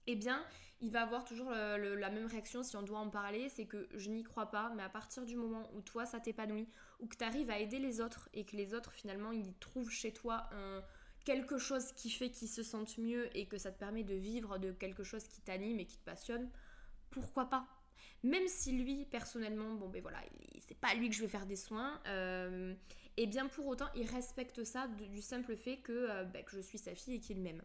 Eh 0.06 0.16
bien, 0.16 0.44
il 0.80 0.90
va 0.90 1.02
avoir 1.02 1.24
toujours 1.24 1.50
la 1.50 2.10
même 2.10 2.26
réaction 2.26 2.62
si 2.62 2.76
on 2.76 2.82
doit 2.82 2.98
en 2.98 3.10
parler, 3.10 3.48
c'est 3.50 3.66
que 3.66 3.88
je 3.94 4.08
n'y 4.08 4.22
crois 4.22 4.50
pas, 4.50 4.72
mais 4.74 4.82
à 4.82 4.88
partir 4.88 5.24
du 5.26 5.36
moment 5.36 5.70
où 5.74 5.82
toi 5.82 6.06
ça 6.06 6.20
t'épanouit, 6.20 6.68
ou 7.00 7.06
que 7.06 7.16
tu 7.16 7.24
arrives 7.24 7.50
à 7.50 7.58
aider 7.58 7.78
les 7.78 8.00
autres 8.00 8.28
et 8.32 8.44
que 8.44 8.56
les 8.56 8.72
autres 8.72 8.92
finalement 8.92 9.30
ils 9.30 9.54
trouvent 9.58 9.90
chez 9.90 10.12
toi 10.12 10.48
un, 10.52 10.82
quelque 11.24 11.58
chose 11.58 11.92
qui 11.92 12.10
fait 12.10 12.30
qu'ils 12.30 12.48
se 12.48 12.62
sentent 12.62 12.98
mieux 12.98 13.34
et 13.36 13.46
que 13.46 13.58
ça 13.58 13.70
te 13.70 13.78
permet 13.78 14.04
de 14.04 14.14
vivre 14.14 14.58
de 14.58 14.72
quelque 14.72 15.04
chose 15.04 15.24
qui 15.24 15.40
t'anime 15.40 15.78
et 15.78 15.86
qui 15.86 15.98
te 15.98 16.04
passionne, 16.04 16.48
pourquoi 17.10 17.46
pas? 17.46 17.66
Même 18.22 18.46
si 18.46 18.72
lui 18.72 19.06
personnellement, 19.06 19.74
bon 19.74 19.88
ben 19.88 20.02
voilà, 20.02 20.18
c'est 20.66 20.78
pas 20.78 20.94
lui 20.94 21.08
que 21.08 21.14
je 21.14 21.22
vais 21.22 21.28
faire 21.28 21.46
des 21.46 21.56
soins, 21.56 22.00
euh, 22.06 22.74
et 23.16 23.26
bien 23.26 23.48
pour 23.48 23.66
autant 23.66 23.88
il 23.94 24.06
respecte 24.06 24.62
ça 24.64 24.88
du 24.88 25.22
simple 25.22 25.56
fait 25.56 25.78
que, 25.78 25.92
euh, 25.92 26.24
bah, 26.24 26.42
que 26.42 26.52
je 26.52 26.60
suis 26.60 26.78
sa 26.78 26.94
fille 26.94 27.14
et 27.14 27.20
qu'il 27.20 27.40
m'aime. 27.40 27.62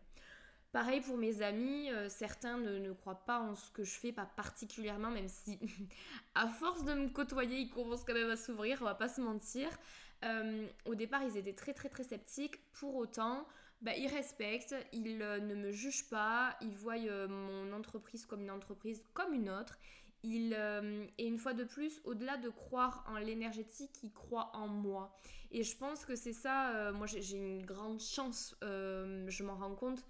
Pareil 0.75 1.00
pour 1.00 1.17
mes 1.17 1.41
amis, 1.41 1.89
euh, 1.89 2.09
certains 2.09 2.57
ne, 2.57 2.91
croient 2.91 3.25
pas 3.25 3.39
en 3.39 3.55
ce 3.55 3.71
que 3.71 3.85
je 3.85 3.93
fais, 3.93 4.12
pas 4.12 4.25
particulièrement, 4.25 5.09
même 5.09 5.29
si 5.29 5.57
à 6.35 6.47
force 6.47 6.83
de 6.83 6.93
me 6.93 7.07
côtoyer, 7.07 7.59
ils 7.59 7.69
commencent 7.69 8.03
quand 8.03 8.13
même 8.13 8.29
à 8.29 8.35
s'ouvrir, 8.35 8.79
on 8.81 8.83
va 8.83 8.95
pas 8.95 9.07
se 9.07 9.21
mentir. 9.21 9.69
Euh, 10.25 10.67
au 10.86 10.96
départ, 10.96 11.24
ils 11.24 11.38
étaient 11.38 11.53
très 11.53 11.74
très 11.74 11.89
très 11.89 12.03
sceptiques. 12.03 12.60
Pour 12.74 12.96
autant, 12.96 13.48
bah, 13.82 13.96
ils 13.96 14.08
respectent, 14.08 14.75
ils 14.91 15.17
ne 15.17 15.55
me 15.55 15.72
jugent 15.72 16.10
pas, 16.10 16.58
ils 16.62 16.75
voient 16.75 16.98
mon 17.27 17.74
entreprise 17.74 18.25
comme 18.25 18.41
une 18.41 18.51
entreprise 18.51 19.01
comme 19.13 19.34
une 19.34 19.50
autre. 19.50 19.77
Ils, 20.24 20.58
et 21.20 21.27
une 21.27 21.38
fois 21.38 21.53
de 21.53 21.63
plus, 21.63 22.01
au-delà 22.03 22.38
de 22.38 22.50
croire 22.50 23.05
en 23.08 23.17
l'énergétique, 23.17 23.91
ils 24.01 24.12
croient 24.12 24.50
en 24.55 24.67
moi. 24.67 25.15
Et 25.51 25.62
je 25.62 25.77
pense 25.77 26.03
que 26.03 26.15
c'est 26.15 26.34
ça, 26.34 26.91
moi 26.94 27.05
j'ai 27.05 27.38
une 27.38 27.63
grande 27.63 28.00
chance, 28.00 28.55
je 28.62 29.44
m'en 29.44 29.55
rends 29.55 29.75
compte. 29.75 30.03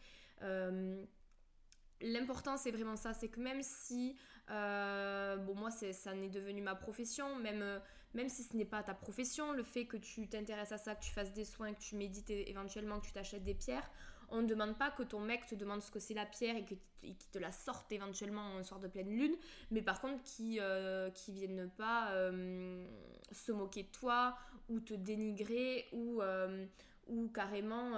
L'important 2.00 2.55
c'est 2.55 2.72
vraiment 2.72 2.95
ça, 2.95 3.13
c'est 3.13 3.27
que 3.27 3.41
même 3.41 3.62
si 3.62 4.15
euh, 4.51 5.38
bon, 5.38 5.55
moi, 5.55 5.72
ça 5.72 6.13
n'est 6.13 6.29
devenu 6.29 6.62
ma 6.62 6.75
profession, 6.75 7.36
même, 7.38 7.62
euh, 7.62 7.79
même 8.15 8.29
si 8.29 8.43
ce 8.43 8.55
n'est 8.55 8.65
pas 8.65 8.81
ta 8.81 8.93
profession, 8.93 9.51
le 9.51 9.63
fait 9.63 9.86
que 9.86 9.98
tu 9.98 10.27
t'intéresses 10.27 10.72
à 10.72 10.77
ça, 10.77 10.95
que 10.95 11.03
tu 11.03 11.12
fasses 11.12 11.34
des 11.34 11.45
soins, 11.45 11.74
que 11.74 11.81
tu 11.81 11.95
médites 11.95 12.29
éventuellement, 12.29 13.00
que 13.00 13.05
tu 13.05 13.12
t'achètes 13.12 13.43
des 13.43 13.53
pierres, 13.53 13.89
on 14.29 14.41
ne 14.41 14.48
demande 14.48 14.77
pas 14.77 14.89
que 14.89 15.03
ton 15.03 15.19
mec 15.19 15.45
te 15.45 15.53
demande 15.53 15.84
ce 15.84 15.91
que 15.91 16.00
c'est 16.00 16.13
la 16.13 16.25
pierre 16.25 16.55
et 16.55 16.63
qu'il 16.65 16.79
te 17.31 17.38
la 17.38 17.51
sorte 17.51 17.91
éventuellement 17.91 18.55
en 18.55 18.63
soir 18.63 18.79
de 18.79 18.88
pleine 18.88 19.10
lune, 19.10 19.36
mais 19.69 19.81
par 19.81 20.01
contre 20.01 20.24
qui 20.24 20.60
euh, 20.60 21.12
qui 21.12 21.48
pas 21.77 22.12
se 23.31 23.51
moquer 23.51 23.84
de 23.84 23.89
toi 23.89 24.38
ou 24.69 24.79
te 24.79 24.93
dénigrer 24.93 25.86
ou 25.91 26.22
ou 27.07 27.27
carrément 27.29 27.91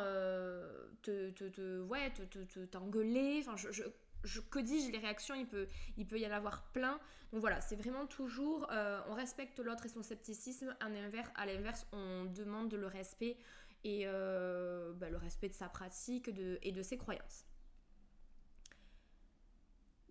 te, 1.01 1.29
te, 1.29 1.45
te, 1.45 1.81
ouais 1.83 2.12
te 2.12 2.65
t'engueuler. 2.65 3.43
Je 3.55 3.83
que 4.50 4.60
dis-je, 4.60 4.91
les 4.91 4.98
réactions, 4.98 5.36
il 5.36 5.48
peut, 5.48 5.67
y 6.19 6.27
en 6.27 6.31
avoir 6.31 6.63
plein. 6.72 7.00
Donc 7.31 7.41
voilà, 7.41 7.60
c'est 7.62 7.75
vraiment 7.75 8.05
toujours, 8.05 8.67
euh, 8.72 9.01
on 9.10 9.13
respecte 9.13 9.60
l'autre 9.60 9.86
et 9.86 9.89
son 9.89 10.03
scepticisme. 10.03 10.75
À 10.79 10.89
l'inverse, 10.89 11.29
à 11.36 11.46
l'inverse, 11.46 11.86
on 11.91 12.25
demande 12.25 12.74
le 12.74 12.88
respect 12.88 13.38
et 13.84 14.03
euh, 14.05 14.93
bah, 14.93 15.10
le 15.10 15.17
respect 15.17 15.50
de 15.50 15.53
sa 15.53 15.69
pratique 15.69 16.29
et 16.62 16.72
de 16.72 16.81
ses 16.81 16.98
croyances. 16.98 17.48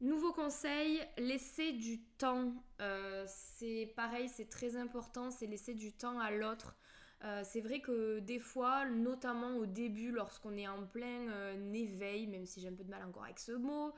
Nouveau 0.03 0.33
conseil, 0.33 1.01
laisser 1.17 1.73
du 1.73 2.03
temps. 2.19 2.53
Euh, 2.83 3.25
c'est 3.27 3.95
pareil, 3.97 4.29
c'est 4.29 4.51
très 4.51 4.77
important, 4.77 5.31
c'est 5.31 5.47
laisser 5.47 5.73
du 5.73 5.91
temps 5.91 6.19
à 6.21 6.31
l'autre. 6.31 6.77
Euh, 7.25 7.41
c'est 7.45 7.61
vrai 7.61 7.81
que 7.81 8.19
des 8.21 8.39
fois, 8.39 8.85
notamment 8.85 9.57
au 9.57 9.67
début, 9.67 10.11
lorsqu'on 10.11 10.57
est 10.57 10.69
en 10.69 10.87
plein 10.87 11.31
euh, 11.31 11.73
éveil, 11.73 12.27
même 12.27 12.45
si 12.45 12.61
j'ai 12.61 12.69
un 12.69 12.75
peu 12.75 12.85
de 12.85 12.91
mal 12.91 13.03
encore 13.05 13.25
avec 13.25 13.39
ce 13.39 13.53
mot, 13.53 13.95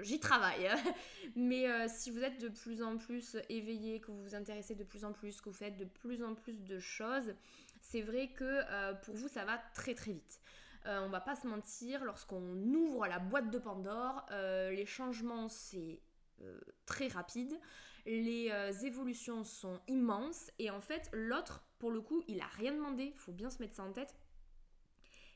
j'y 0.00 0.18
travaille. 0.18 0.68
Hein. 0.68 0.78
Mais 1.36 1.70
euh, 1.70 1.86
si 1.88 2.10
vous 2.10 2.22
êtes 2.22 2.40
de 2.40 2.48
plus 2.48 2.82
en 2.82 2.96
plus 2.96 3.36
éveillé, 3.50 4.00
que 4.00 4.10
vous 4.10 4.22
vous 4.22 4.34
intéressez 4.34 4.74
de 4.74 4.84
plus 4.84 5.04
en 5.04 5.12
plus, 5.12 5.40
que 5.40 5.50
vous 5.50 5.54
faites 5.54 5.76
de 5.76 5.84
plus 5.84 6.22
en 6.22 6.34
plus 6.34 6.62
de 6.62 6.78
choses, 6.78 7.34
c'est 7.82 8.00
vrai 8.00 8.28
que 8.28 8.94
pour 9.02 9.14
vous, 9.16 9.28
ça 9.28 9.44
va 9.44 9.58
très 9.74 9.94
très 9.94 10.12
vite. 10.12 10.40
on 10.86 11.08
va 11.08 11.20
pas 11.20 11.34
se 11.34 11.48
mentir, 11.48 12.04
lorsqu'on 12.04 12.56
ouvre 12.74 13.06
la 13.08 13.18
boîte 13.18 13.50
de 13.50 13.58
Pandore, 13.58 14.24
les 14.30 14.86
changements 14.86 15.48
c'est 15.48 16.00
très 16.86 17.08
rapide, 17.08 17.52
les 18.06 18.52
évolutions 18.84 19.42
sont 19.42 19.80
immenses 19.88 20.52
et 20.60 20.70
en 20.70 20.80
fait 20.80 21.10
l'autre 21.12 21.64
pour 21.82 21.90
le 21.90 22.00
coup, 22.00 22.22
il 22.28 22.40
a 22.40 22.46
rien 22.46 22.72
demandé, 22.72 23.10
il 23.12 23.18
faut 23.18 23.32
bien 23.32 23.50
se 23.50 23.60
mettre 23.60 23.74
ça 23.74 23.82
en 23.82 23.90
tête. 23.90 24.14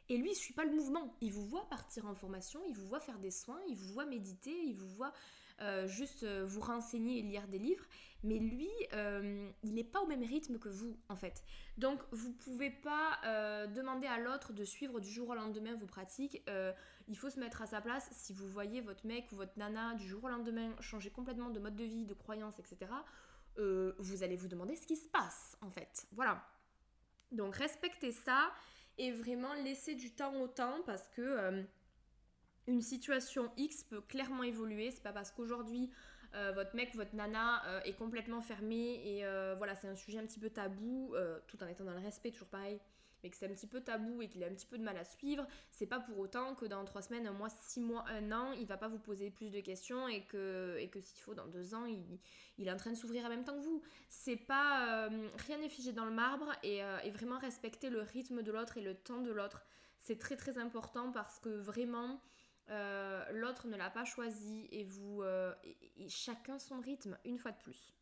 Et 0.08 0.16
lui, 0.16 0.30
il 0.30 0.34
suit 0.36 0.54
pas 0.54 0.64
le 0.64 0.70
mouvement. 0.70 1.16
Il 1.20 1.32
vous 1.32 1.44
voit 1.44 1.68
partir 1.68 2.06
en 2.06 2.14
formation, 2.14 2.60
il 2.68 2.72
vous 2.72 2.86
voit 2.86 3.00
faire 3.00 3.18
des 3.18 3.32
soins, 3.32 3.58
il 3.68 3.74
vous 3.74 3.92
voit 3.92 4.06
méditer, 4.06 4.56
il 4.64 4.76
vous 4.76 4.86
voit 4.86 5.12
euh, 5.60 5.88
juste 5.88 6.22
euh, 6.22 6.44
vous 6.46 6.60
renseigner 6.60 7.18
et 7.18 7.22
lire 7.22 7.48
des 7.48 7.58
livres. 7.58 7.84
Mais 8.22 8.38
lui, 8.38 8.68
euh, 8.92 9.50
il 9.64 9.74
n'est 9.74 9.82
pas 9.82 10.00
au 10.00 10.06
même 10.06 10.22
rythme 10.22 10.60
que 10.60 10.68
vous, 10.68 10.96
en 11.08 11.16
fait. 11.16 11.42
Donc, 11.78 11.98
vous 12.12 12.32
pouvez 12.32 12.70
pas 12.70 13.18
demander 13.74 14.06
à 14.06 14.20
l'autre 14.20 14.52
de 14.52 14.64
suivre 14.64 15.00
du 15.00 15.10
jour 15.10 15.30
au 15.30 15.34
lendemain 15.34 15.74
vos 15.74 15.86
pratiques. 15.86 16.48
il 17.08 17.18
faut 17.18 17.28
se 17.28 17.40
mettre 17.40 17.60
à 17.62 17.66
sa 17.66 17.80
place. 17.80 18.08
Si 18.12 18.32
vous 18.32 18.46
voyez 18.46 18.82
votre 18.82 19.04
mec 19.04 19.32
ou 19.32 19.34
votre 19.34 19.58
nana 19.58 19.94
du 19.94 20.06
jour 20.06 20.22
au 20.22 20.28
lendemain 20.28 20.70
changer 20.78 21.10
complètement 21.10 21.50
de 21.50 21.58
mode 21.58 21.74
de 21.74 21.84
vie, 21.84 22.06
de 22.06 22.14
croyance, 22.14 22.60
etc., 22.60 22.86
euh, 23.58 23.94
vous 23.98 24.22
allez 24.22 24.36
vous 24.36 24.48
demander 24.48 24.76
ce 24.76 24.86
qui 24.86 24.96
se 24.96 25.08
passe 25.08 25.56
en 25.60 25.70
fait. 25.70 26.06
Voilà. 26.12 26.44
Donc 27.32 27.56
respectez 27.56 28.12
ça 28.12 28.52
et 28.98 29.12
vraiment 29.12 29.52
laissez 29.54 29.94
du 29.94 30.12
temps 30.12 30.34
au 30.40 30.48
temps 30.48 30.80
parce 30.86 31.08
que 31.08 31.22
euh, 31.22 31.62
une 32.66 32.82
situation 32.82 33.50
X 33.56 33.84
peut 33.84 34.00
clairement 34.00 34.42
évoluer. 34.42 34.90
C'est 34.90 35.02
pas 35.02 35.12
parce 35.12 35.30
qu'aujourd'hui 35.30 35.90
euh, 36.34 36.52
votre 36.52 36.74
mec, 36.74 36.94
votre 36.94 37.14
nana 37.14 37.62
est 37.84 37.94
complètement 37.94 38.42
fermé 38.42 39.00
et 39.06 39.24
voilà, 39.56 39.74
c'est 39.74 39.88
un 39.88 39.94
sujet 39.94 40.18
un 40.18 40.26
petit 40.26 40.40
peu 40.40 40.50
tabou, 40.50 41.14
tout 41.46 41.62
en 41.62 41.66
étant 41.66 41.84
dans 41.84 41.94
le 41.94 42.00
respect, 42.00 42.30
toujours 42.30 42.48
pareil 42.48 42.80
mais 43.26 43.30
que 43.30 43.36
c'est 43.36 43.46
un 43.46 43.54
petit 43.54 43.66
peu 43.66 43.80
tabou 43.80 44.22
et 44.22 44.28
qu'il 44.28 44.44
a 44.44 44.46
un 44.46 44.54
petit 44.54 44.66
peu 44.66 44.78
de 44.78 44.84
mal 44.84 44.96
à 44.96 45.04
suivre, 45.04 45.44
c'est 45.72 45.86
pas 45.86 45.98
pour 45.98 46.16
autant 46.20 46.54
que 46.54 46.64
dans 46.64 46.84
trois 46.84 47.02
semaines, 47.02 47.26
un 47.26 47.32
mois, 47.32 47.48
six 47.48 47.80
mois, 47.80 48.04
un 48.08 48.30
an, 48.30 48.52
il 48.52 48.66
va 48.66 48.76
pas 48.76 48.86
vous 48.86 49.00
poser 49.00 49.32
plus 49.32 49.50
de 49.50 49.58
questions 49.60 50.06
et 50.06 50.22
que, 50.22 50.76
et 50.78 50.88
s'il 51.00 51.20
faut, 51.20 51.34
dans 51.34 51.48
deux 51.48 51.74
ans, 51.74 51.86
il, 51.86 52.68
est 52.68 52.70
en 52.70 52.76
train 52.76 52.92
de 52.92 52.96
s'ouvrir 52.96 53.24
en 53.24 53.28
même 53.28 53.42
temps 53.42 53.56
que 53.56 53.64
vous. 53.64 53.82
C'est 54.08 54.36
pas. 54.36 55.08
Euh, 55.08 55.28
rien 55.46 55.58
n'est 55.58 55.68
figé 55.68 55.92
dans 55.92 56.04
le 56.04 56.12
marbre 56.12 56.52
et, 56.62 56.84
euh, 56.84 56.98
et, 57.00 57.10
vraiment 57.10 57.38
respecter 57.38 57.90
le 57.90 58.02
rythme 58.02 58.42
de 58.42 58.52
l'autre 58.52 58.78
et 58.78 58.82
le 58.82 58.94
temps 58.94 59.20
de 59.20 59.32
l'autre. 59.32 59.64
C'est 59.98 60.18
très 60.18 60.36
très 60.36 60.56
important 60.58 61.10
parce 61.10 61.40
que 61.40 61.48
vraiment. 61.48 62.20
Euh, 62.68 63.24
l'autre 63.30 63.68
ne 63.68 63.76
l'a 63.76 63.90
pas 63.90 64.04
choisi 64.04 64.66
et 64.72 64.82
vous 64.82 65.22
et 65.22 66.08
chacun 66.08 66.58
son 66.58 66.80
rythme 66.80 67.16
une 67.24 67.38
fois 67.38 67.52
de 67.52 67.58
plus. 67.58 67.95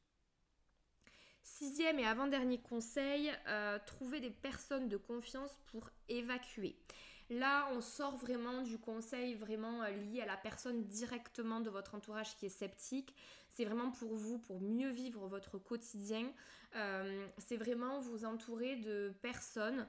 Sixième 1.44 1.98
et 1.98 2.06
avant-dernier 2.06 2.58
conseil, 2.58 3.30
euh, 3.48 3.78
trouver 3.84 4.18
des 4.18 4.30
personnes 4.30 4.88
de 4.88 4.96
confiance 4.96 5.60
pour 5.66 5.90
évacuer. 6.08 6.74
Là, 7.28 7.68
on 7.72 7.82
sort 7.82 8.16
vraiment 8.16 8.62
du 8.62 8.78
conseil 8.78 9.34
vraiment 9.34 9.82
euh, 9.82 9.90
lié 9.90 10.22
à 10.22 10.26
la 10.26 10.38
personne 10.38 10.84
directement 10.84 11.60
de 11.60 11.68
votre 11.68 11.94
entourage 11.94 12.34
qui 12.36 12.46
est 12.46 12.48
sceptique. 12.48 13.14
C'est 13.50 13.66
vraiment 13.66 13.90
pour 13.90 14.14
vous, 14.14 14.38
pour 14.38 14.58
mieux 14.62 14.88
vivre 14.88 15.26
votre 15.26 15.58
quotidien. 15.58 16.32
Euh, 16.76 17.26
c'est 17.36 17.58
vraiment 17.58 18.00
vous 18.00 18.24
entourer 18.24 18.76
de 18.76 19.12
personnes, 19.20 19.86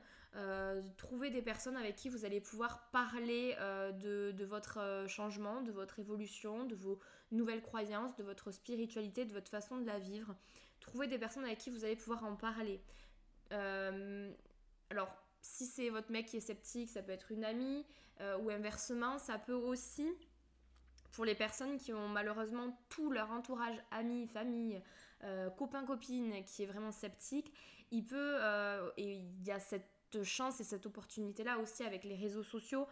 trouver 0.98 1.30
des 1.30 1.42
personnes 1.42 1.78
avec 1.78 1.96
qui 1.96 2.10
vous 2.10 2.26
allez 2.26 2.42
pouvoir 2.42 2.90
parler 2.92 3.56
de, 4.02 4.32
de, 4.32 4.46
votre 4.46 5.06
changement, 5.08 5.62
de 5.62 5.72
votre 5.72 6.00
évolution, 6.00 6.66
de 6.66 6.76
vos 6.76 7.00
nouvelles 7.32 7.62
croyances, 7.62 8.16
de 8.16 8.24
votre 8.24 8.52
spiritualité, 8.52 9.26
de 9.26 9.34
votre 9.34 9.50
façon 9.50 9.78
de 9.78 9.86
la 9.86 10.00
vivre. 10.00 10.36
Trouvez 10.80 11.08
des 11.08 11.18
personnes 11.18 11.46
avec 11.46 11.58
qui 11.58 11.70
vous 11.70 11.84
allez 11.84 11.96
pouvoir 11.96 12.24
en 12.26 12.36
parler. 12.36 12.82
Euh, 13.52 14.32
alors, 14.90 15.14
si 15.42 15.66
c'est 15.66 15.90
votre 15.90 16.12
mec 16.12 16.28
qui 16.28 16.38
est 16.38 16.42
sceptique, 16.42 16.90
ça 16.90 17.02
peut 17.02 17.12
être 17.12 17.32
une 17.32 17.44
amie, 17.44 17.86
euh, 18.22 18.38
ou 18.40 18.50
inversement, 18.50 19.18
ça 19.18 19.38
peut 19.38 19.54
aussi, 19.54 20.08
pour 21.12 21.26
les 21.26 21.36
personnes 21.36 21.78
qui 21.78 21.94
ont 21.94 22.08
malheureusement 22.08 22.78
tout 22.90 23.12
leur 23.12 23.32
entourage, 23.32 23.78
amis, 23.92 24.28
famille, 24.28 24.82
euh, 25.24 25.50
copains, 25.50 25.86
copines, 25.86 26.44
qui 26.46 26.64
est 26.64 26.68
vraiment 26.68 26.92
sceptique, 26.92 27.54
il 27.92 28.06
peut, 28.06 28.38
et 28.98 29.14
il 29.14 29.44
y 29.44 29.52
a 29.52 29.60
cette 29.60 29.90
chance 30.24 30.60
et 30.60 30.64
cette 30.64 30.86
opportunité-là 30.86 31.60
aussi 31.60 31.84
avec 31.84 32.04
les 32.04 32.16
réseaux 32.16 32.44
sociaux 32.44 32.88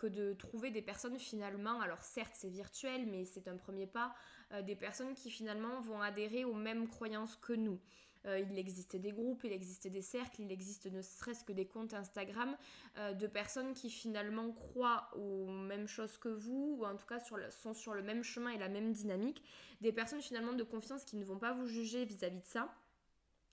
que 0.00 0.08
de 0.08 0.32
trouver 0.32 0.72
des 0.72 0.82
personnes 0.82 1.20
finalement, 1.20 1.80
alors 1.80 2.02
certes 2.02 2.32
c'est 2.34 2.48
virtuel, 2.48 3.06
mais 3.06 3.24
c'est 3.24 3.46
un 3.46 3.56
premier 3.56 3.86
pas, 3.86 4.12
euh, 4.52 4.62
des 4.62 4.76
personnes 4.76 5.14
qui 5.14 5.30
finalement 5.30 5.80
vont 5.80 6.00
adhérer 6.00 6.44
aux 6.44 6.54
mêmes 6.54 6.88
croyances 6.88 7.36
que 7.36 7.52
nous. 7.52 7.78
Euh, 8.24 8.40
il 8.40 8.58
existe 8.58 8.96
des 8.96 9.12
groupes, 9.12 9.44
il 9.44 9.52
existe 9.52 9.86
des 9.86 10.00
cercles, 10.00 10.40
il 10.40 10.50
existe 10.50 10.86
ne 10.86 11.02
serait-ce 11.02 11.44
que 11.44 11.52
des 11.52 11.66
comptes 11.66 11.92
Instagram 11.92 12.56
euh, 12.96 13.12
de 13.12 13.26
personnes 13.26 13.74
qui 13.74 13.90
finalement 13.90 14.50
croient 14.50 15.10
aux 15.16 15.46
mêmes 15.46 15.86
choses 15.86 16.16
que 16.16 16.30
vous, 16.30 16.78
ou 16.78 16.86
en 16.86 16.96
tout 16.96 17.06
cas 17.06 17.20
sont 17.50 17.74
sur 17.74 17.92
le 17.92 18.02
même 18.02 18.24
chemin 18.24 18.50
et 18.50 18.58
la 18.58 18.70
même 18.70 18.92
dynamique. 18.92 19.42
Des 19.82 19.92
personnes 19.92 20.22
finalement 20.22 20.54
de 20.54 20.64
confiance 20.64 21.04
qui 21.04 21.16
ne 21.16 21.24
vont 21.24 21.38
pas 21.38 21.52
vous 21.52 21.66
juger 21.66 22.06
vis-à-vis 22.06 22.40
de 22.40 22.46
ça, 22.46 22.74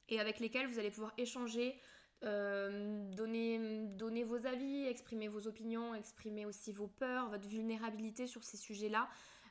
et 0.08 0.20
avec 0.20 0.40
lesquelles 0.40 0.68
vous 0.68 0.80
allez 0.80 0.92
pouvoir 0.92 1.14
échanger, 1.18 1.80
donner, 2.22 3.86
donner 3.90 4.24
vos 4.24 4.46
avis, 4.48 4.88
exprimer 4.88 5.28
vos 5.28 5.48
opinions, 5.48 5.94
exprimer 5.94 6.46
aussi 6.46 6.72
vos 6.72 6.88
peurs, 6.88 7.30
votre 7.30 7.48
vulnérabilité 7.48 8.26
sur 8.26 8.44
ces 8.44 8.58
sujets-là. 8.58 9.08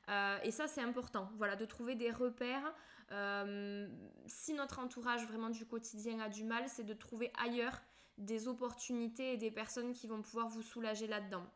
Euh, 0.08 0.38
et 0.42 0.50
ça, 0.50 0.66
c'est 0.66 0.82
important, 0.82 1.30
voilà, 1.36 1.56
de 1.56 1.64
trouver 1.64 1.94
des 1.94 2.10
repères. 2.10 2.74
Euh, 3.12 3.88
si 4.26 4.54
notre 4.54 4.78
entourage 4.78 5.26
vraiment 5.26 5.50
du 5.50 5.66
quotidien 5.66 6.20
a 6.20 6.28
du 6.28 6.44
mal, 6.44 6.64
c'est 6.68 6.84
de 6.84 6.94
trouver 6.94 7.32
ailleurs 7.42 7.80
des 8.18 8.48
opportunités 8.48 9.32
et 9.32 9.36
des 9.36 9.50
personnes 9.50 9.92
qui 9.92 10.06
vont 10.06 10.22
pouvoir 10.22 10.48
vous 10.48 10.62
soulager 10.62 11.06
là-dedans. 11.06 11.46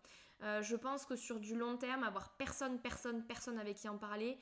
Euh, 0.43 0.63
je 0.63 0.77
pense 0.77 1.05
que 1.05 1.17
sur 1.17 1.41
du 1.41 1.57
long 1.57 1.77
terme, 1.77 2.03
avoir 2.05 2.37
personne, 2.37 2.79
personne, 2.79 3.25
personne 3.25 3.59
avec 3.59 3.77
qui 3.77 3.89
en 3.89 3.99
parler, 3.99 4.39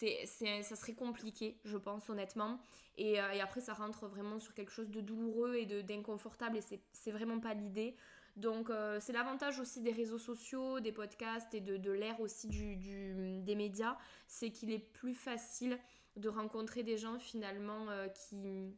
c'est, 0.00 0.62
ça 0.62 0.76
serait 0.76 0.94
compliqué, 0.94 1.58
je 1.64 1.76
pense 1.76 2.08
honnêtement. 2.08 2.58
Et, 2.96 3.14
et, 3.14 3.40
après, 3.40 3.60
ça 3.60 3.74
rentre 3.74 4.06
vraiment 4.06 4.38
sur 4.38 4.54
quelque 4.54 4.72
chose 4.72 4.90
de 4.90 5.00
douloureux 5.00 5.54
et 5.54 5.66
de, 5.66 5.80
d'inconfortable 5.80 6.56
et 6.56 6.80
c'est, 6.92 7.10
vraiment 7.10 7.40
pas 7.40 7.54
l'idée. 7.54 7.94
Donc 8.36 8.70
euh, 8.70 8.98
c'est 9.00 9.12
l'avantage 9.12 9.58
aussi 9.60 9.80
des 9.80 9.92
réseaux 9.92 10.18
sociaux, 10.18 10.80
des 10.80 10.92
podcasts 10.92 11.52
et 11.54 11.60
de, 11.60 11.90
l'ère 11.92 12.20
aussi 12.20 12.48
des 12.48 13.54
médias, 13.54 13.96
c'est 14.26 14.50
qu'il 14.50 14.70
est 14.72 14.78
plus 14.78 15.14
facile 15.14 15.78
de 16.16 16.28
rencontrer 16.28 16.82
des 16.82 16.96
gens 16.96 17.18
finalement 17.18 17.90
euh, 17.90 18.08
qui, 18.08 18.74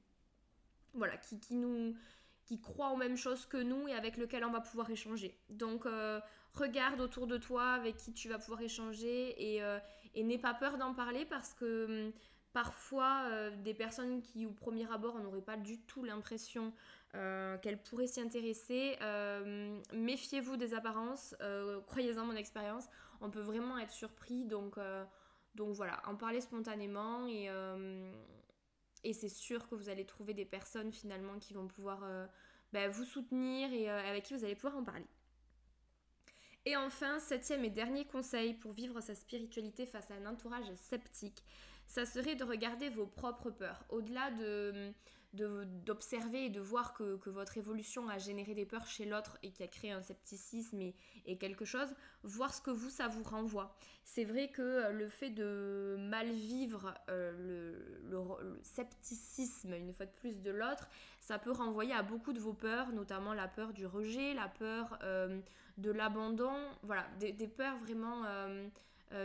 voilà, 0.94 1.16
qui, 1.16 1.54
nous, 1.54 1.94
qui 2.44 2.60
croit 2.60 2.90
aux 2.90 2.96
mêmes 2.96 3.16
choses 3.16 3.46
que 3.46 3.56
nous 3.56 3.88
et 3.88 3.94
avec 3.94 4.16
lequel 4.16 4.44
on 4.44 4.50
va 4.50 4.60
pouvoir 4.60 4.90
échanger. 4.90 5.38
Donc 5.48 5.86
regarde 6.54 7.00
autour 7.00 7.26
de 7.26 7.36
toi 7.36 7.72
avec 7.72 7.96
qui 7.96 8.12
tu 8.12 8.28
vas 8.28 8.38
pouvoir 8.38 8.62
échanger 8.62 9.56
et, 9.56 9.62
et 10.14 10.22
n'aie 10.22 10.38
pas 10.38 10.54
peur 10.54 10.78
d'en 10.78 10.94
parler 10.94 11.24
parce 11.24 11.54
que 11.54 12.06
hum, 12.06 12.12
parfois 12.52 13.50
des 13.64 13.72
personnes 13.72 14.20
qui 14.20 14.44
au 14.44 14.50
premier 14.52 14.90
abord 14.92 15.18
n'auraient 15.18 15.40
pas 15.40 15.56
du 15.56 15.80
tout 15.80 16.04
l'impression 16.04 16.74
euh, 17.14 17.58
qu'elle 17.58 17.76
pourrait 17.82 18.06
s'y 18.06 18.22
intéresser. 18.22 18.96
Euh, 19.02 19.78
méfiez-vous 19.92 20.56
des 20.56 20.72
apparences, 20.72 21.36
euh, 21.42 21.78
croyez-en 21.82 22.24
mon 22.24 22.36
expérience, 22.36 22.88
on 23.20 23.28
peut 23.28 23.42
vraiment 23.42 23.76
être 23.76 23.90
surpris, 23.90 24.46
donc, 24.46 24.78
voilà, 25.56 26.00
en 26.06 26.16
parler 26.16 26.40
spontanément 26.40 27.26
et, 27.26 27.50
et 29.04 29.12
c'est 29.12 29.28
sûr 29.28 29.68
que 29.68 29.74
vous 29.74 29.90
allez 29.90 30.06
trouver 30.06 30.32
des 30.32 30.46
personnes 30.46 30.90
finalement 30.90 31.38
qui 31.38 31.52
vont 31.52 31.66
pouvoir 31.66 32.00
bah, 32.72 32.88
vous 32.88 33.04
soutenir 33.04 33.70
et 33.74 33.90
avec 33.90 34.24
qui 34.24 34.34
vous 34.34 34.44
allez 34.44 34.54
pouvoir 34.54 34.78
en 34.78 34.84
parler. 34.84 35.06
Et 36.64 36.76
enfin, 36.76 37.18
septième 37.18 37.64
et 37.64 37.70
dernier 37.70 38.04
conseil 38.04 38.54
pour 38.54 38.72
vivre 38.72 39.00
sa 39.00 39.14
spiritualité 39.14 39.84
face 39.86 40.10
à 40.10 40.14
un 40.14 40.26
entourage 40.26 40.72
sceptique, 40.74 41.42
ça 41.86 42.06
serait 42.06 42.36
de 42.36 42.44
regarder 42.44 42.88
vos 42.88 43.06
propres 43.06 43.50
peurs. 43.50 43.84
Au-delà 43.88 44.30
de 44.30 44.92
d'observer 45.34 46.44
et 46.46 46.50
de 46.50 46.60
voir 46.60 46.92
que, 46.92 47.18
votre 47.30 47.56
évolution 47.56 48.08
a 48.08 48.18
généré 48.18 48.54
des 48.54 48.66
peurs 48.66 48.86
chez 48.86 49.06
l'autre 49.06 49.38
et 49.42 49.50
qui 49.50 49.62
a 49.62 49.66
créé 49.66 49.90
un 49.90 50.02
scepticisme 50.02 50.80
et, 50.80 51.38
quelque 51.38 51.64
chose, 51.64 51.88
voir 52.22 52.52
ce 52.52 52.60
que 52.60 52.70
vous, 52.70 52.90
ça 52.90 53.08
vous 53.08 53.22
renvoie. 53.22 53.74
C'est 54.04 54.24
vrai 54.24 54.48
que 54.48 54.60
euh, 54.62 54.92
le 54.92 55.08
fait 55.08 55.30
de 55.30 55.96
mal 55.98 56.30
vivre 56.30 56.94
euh, 57.08 57.72
le, 58.10 58.60
scepticisme, 58.62 59.72
une 59.72 59.92
fois 59.94 60.06
de 60.06 60.10
plus, 60.10 60.42
de 60.42 60.50
l'autre, 60.50 60.88
ça 61.20 61.38
peut 61.38 61.52
renvoyer 61.52 61.94
à 61.94 62.02
beaucoup 62.02 62.34
de 62.34 62.40
vos 62.40 62.52
peurs, 62.52 62.92
notamment 62.92 63.32
la 63.32 63.48
peur 63.48 63.72
du 63.72 63.86
rejet, 63.86 64.34
la 64.34 64.48
peur 64.48 64.98
euh, 65.02 65.40
de 65.78 65.90
l'abandon, 65.90 66.54
voilà, 66.82 67.06
des, 67.18 67.48
peurs 67.48 67.78
vraiment... 67.78 68.24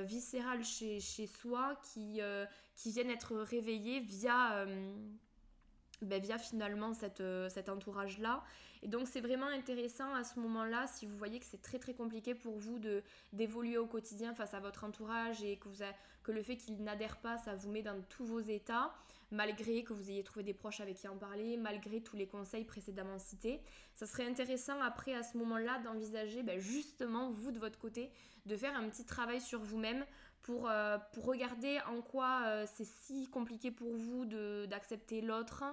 viscérales 0.03 0.65
chez, 0.65 0.99
soi 1.27 1.79
qui, 1.81 2.19
qui 2.75 2.91
viennent 2.91 3.09
être 3.09 3.35
réveillées 3.37 4.01
via 4.01 4.65
ben, 6.01 6.21
finalement 6.37 6.91
euh, 7.19 7.49
cet 7.49 7.69
entourage-là. 7.69 8.43
Et 8.83 8.87
donc 8.87 9.07
c'est 9.07 9.21
vraiment 9.21 9.47
intéressant 9.47 10.13
à 10.13 10.23
ce 10.23 10.39
moment-là, 10.39 10.87
si 10.87 11.05
vous 11.05 11.17
voyez 11.17 11.39
que 11.39 11.45
c'est 11.45 11.61
très 11.61 11.79
très 11.79 11.93
compliqué 11.93 12.35
pour 12.35 12.57
vous 12.57 12.79
de 12.79 13.03
d'évoluer 13.33 13.77
au 13.77 13.85
quotidien 13.85 14.33
face 14.33 14.53
à 14.53 14.59
votre 14.59 14.83
entourage 14.83 15.43
et 15.43 15.57
que, 15.57 15.67
vous 15.67 15.83
le 16.27 16.43
fait 16.43 16.57
qu'il 16.57 16.83
n'adhère 16.83 17.17
pas, 17.17 17.37
ça 17.37 17.55
vous 17.55 17.71
met 17.71 17.81
dans 17.81 18.01
tous 18.09 18.25
vos 18.25 18.39
états, 18.39 18.93
malgré 19.31 19.83
que 19.83 19.93
vous 19.93 20.09
ayez 20.09 20.23
trouvé 20.23 20.43
des 20.43 20.53
proches 20.53 20.81
avec 20.81 20.97
qui 20.97 21.07
en 21.07 21.17
parler, 21.17 21.57
malgré 21.57 22.01
tous 22.01 22.15
les 22.15 22.27
conseils 22.27 22.65
précédemment 22.65 23.17
cités. 23.17 23.61
Ça 23.93 24.05
serait 24.05 24.25
intéressant 24.25 24.79
après 24.81 25.13
à 25.13 25.23
ce 25.23 25.37
moment-là 25.37 25.79
d'envisager 25.79 26.43
ben, 26.43 26.59
justement, 26.59 27.31
vous 27.31 27.51
de 27.51 27.59
votre 27.59 27.79
côté, 27.79 28.11
de 28.45 28.55
faire 28.55 28.75
un 28.75 28.87
petit 28.89 29.05
travail 29.05 29.41
sur 29.41 29.59
vous-même 29.59 30.05
pour, 30.47 30.69
euh, 30.69 30.97
pour 31.11 31.25
regarder 31.25 31.77
en 31.89 32.01
quoi 32.01 32.43
euh, 32.45 32.65
c'est 32.73 32.87
si 32.87 33.27
compliqué 33.27 33.69
pour 33.69 33.93
vous 33.93 34.23
d'accepter 34.65 35.19
l'autre 35.19 35.65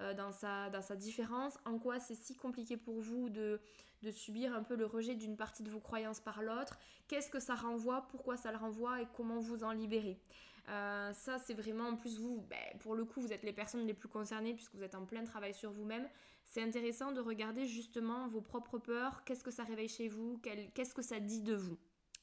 euh, 0.00 0.14
dans, 0.14 0.32
sa, 0.32 0.70
dans 0.70 0.80
sa 0.80 0.96
différence, 0.96 1.58
en 1.66 1.78
quoi 1.78 2.00
c'est 2.00 2.14
si 2.14 2.34
compliqué 2.34 2.78
pour 2.78 2.98
vous 2.98 3.28
de, 3.28 3.60
de 4.02 4.10
subir 4.10 4.54
un 4.54 4.62
peu 4.62 4.74
le 4.74 4.86
rejet 4.86 5.16
d'une 5.16 5.36
partie 5.36 5.62
de 5.62 5.68
vos 5.68 5.80
croyances 5.80 6.20
par 6.20 6.40
l'autre, 6.40 6.78
qu'est-ce 7.08 7.28
que 7.28 7.40
ça 7.40 7.54
renvoie, 7.54 8.08
pourquoi 8.08 8.38
ça 8.38 8.50
le 8.50 8.56
renvoie 8.56 9.02
et 9.02 9.06
comment 9.14 9.38
vous 9.38 9.64
en 9.64 9.72
libérer. 9.72 10.18
ça, 10.66 11.38
c'est 11.44 11.52
vraiment, 11.52 11.88
en 11.88 11.96
plus, 11.96 12.18
vous, 12.18 12.42
ben, 12.48 12.78
pour 12.80 12.94
le 12.94 13.04
coup, 13.04 13.20
vous 13.20 13.34
êtes 13.34 13.42
les 13.42 13.52
personnes 13.52 13.86
les 13.86 13.92
plus 13.92 14.08
concernées 14.08 14.54
puisque 14.54 14.74
vous 14.74 14.82
êtes 14.82 14.94
en 14.94 15.04
plein 15.04 15.24
travail 15.24 15.52
sur 15.52 15.72
vous-même. 15.72 16.08
C'est 16.46 16.62
intéressant 16.62 17.12
de 17.12 17.20
regarder 17.20 17.66
justement 17.66 18.28
vos 18.28 18.40
propres 18.40 18.78
peurs, 18.78 19.24
qu'est-ce 19.24 19.44
que 19.44 19.50
ça 19.50 19.64
réveille 19.64 19.90
chez 19.90 20.08
vous, 20.08 20.40
qu'est-ce 20.72 20.94
que 20.94 21.02
ça 21.02 21.20
dit 21.20 21.42
de 21.42 21.54
vous. 21.54 21.76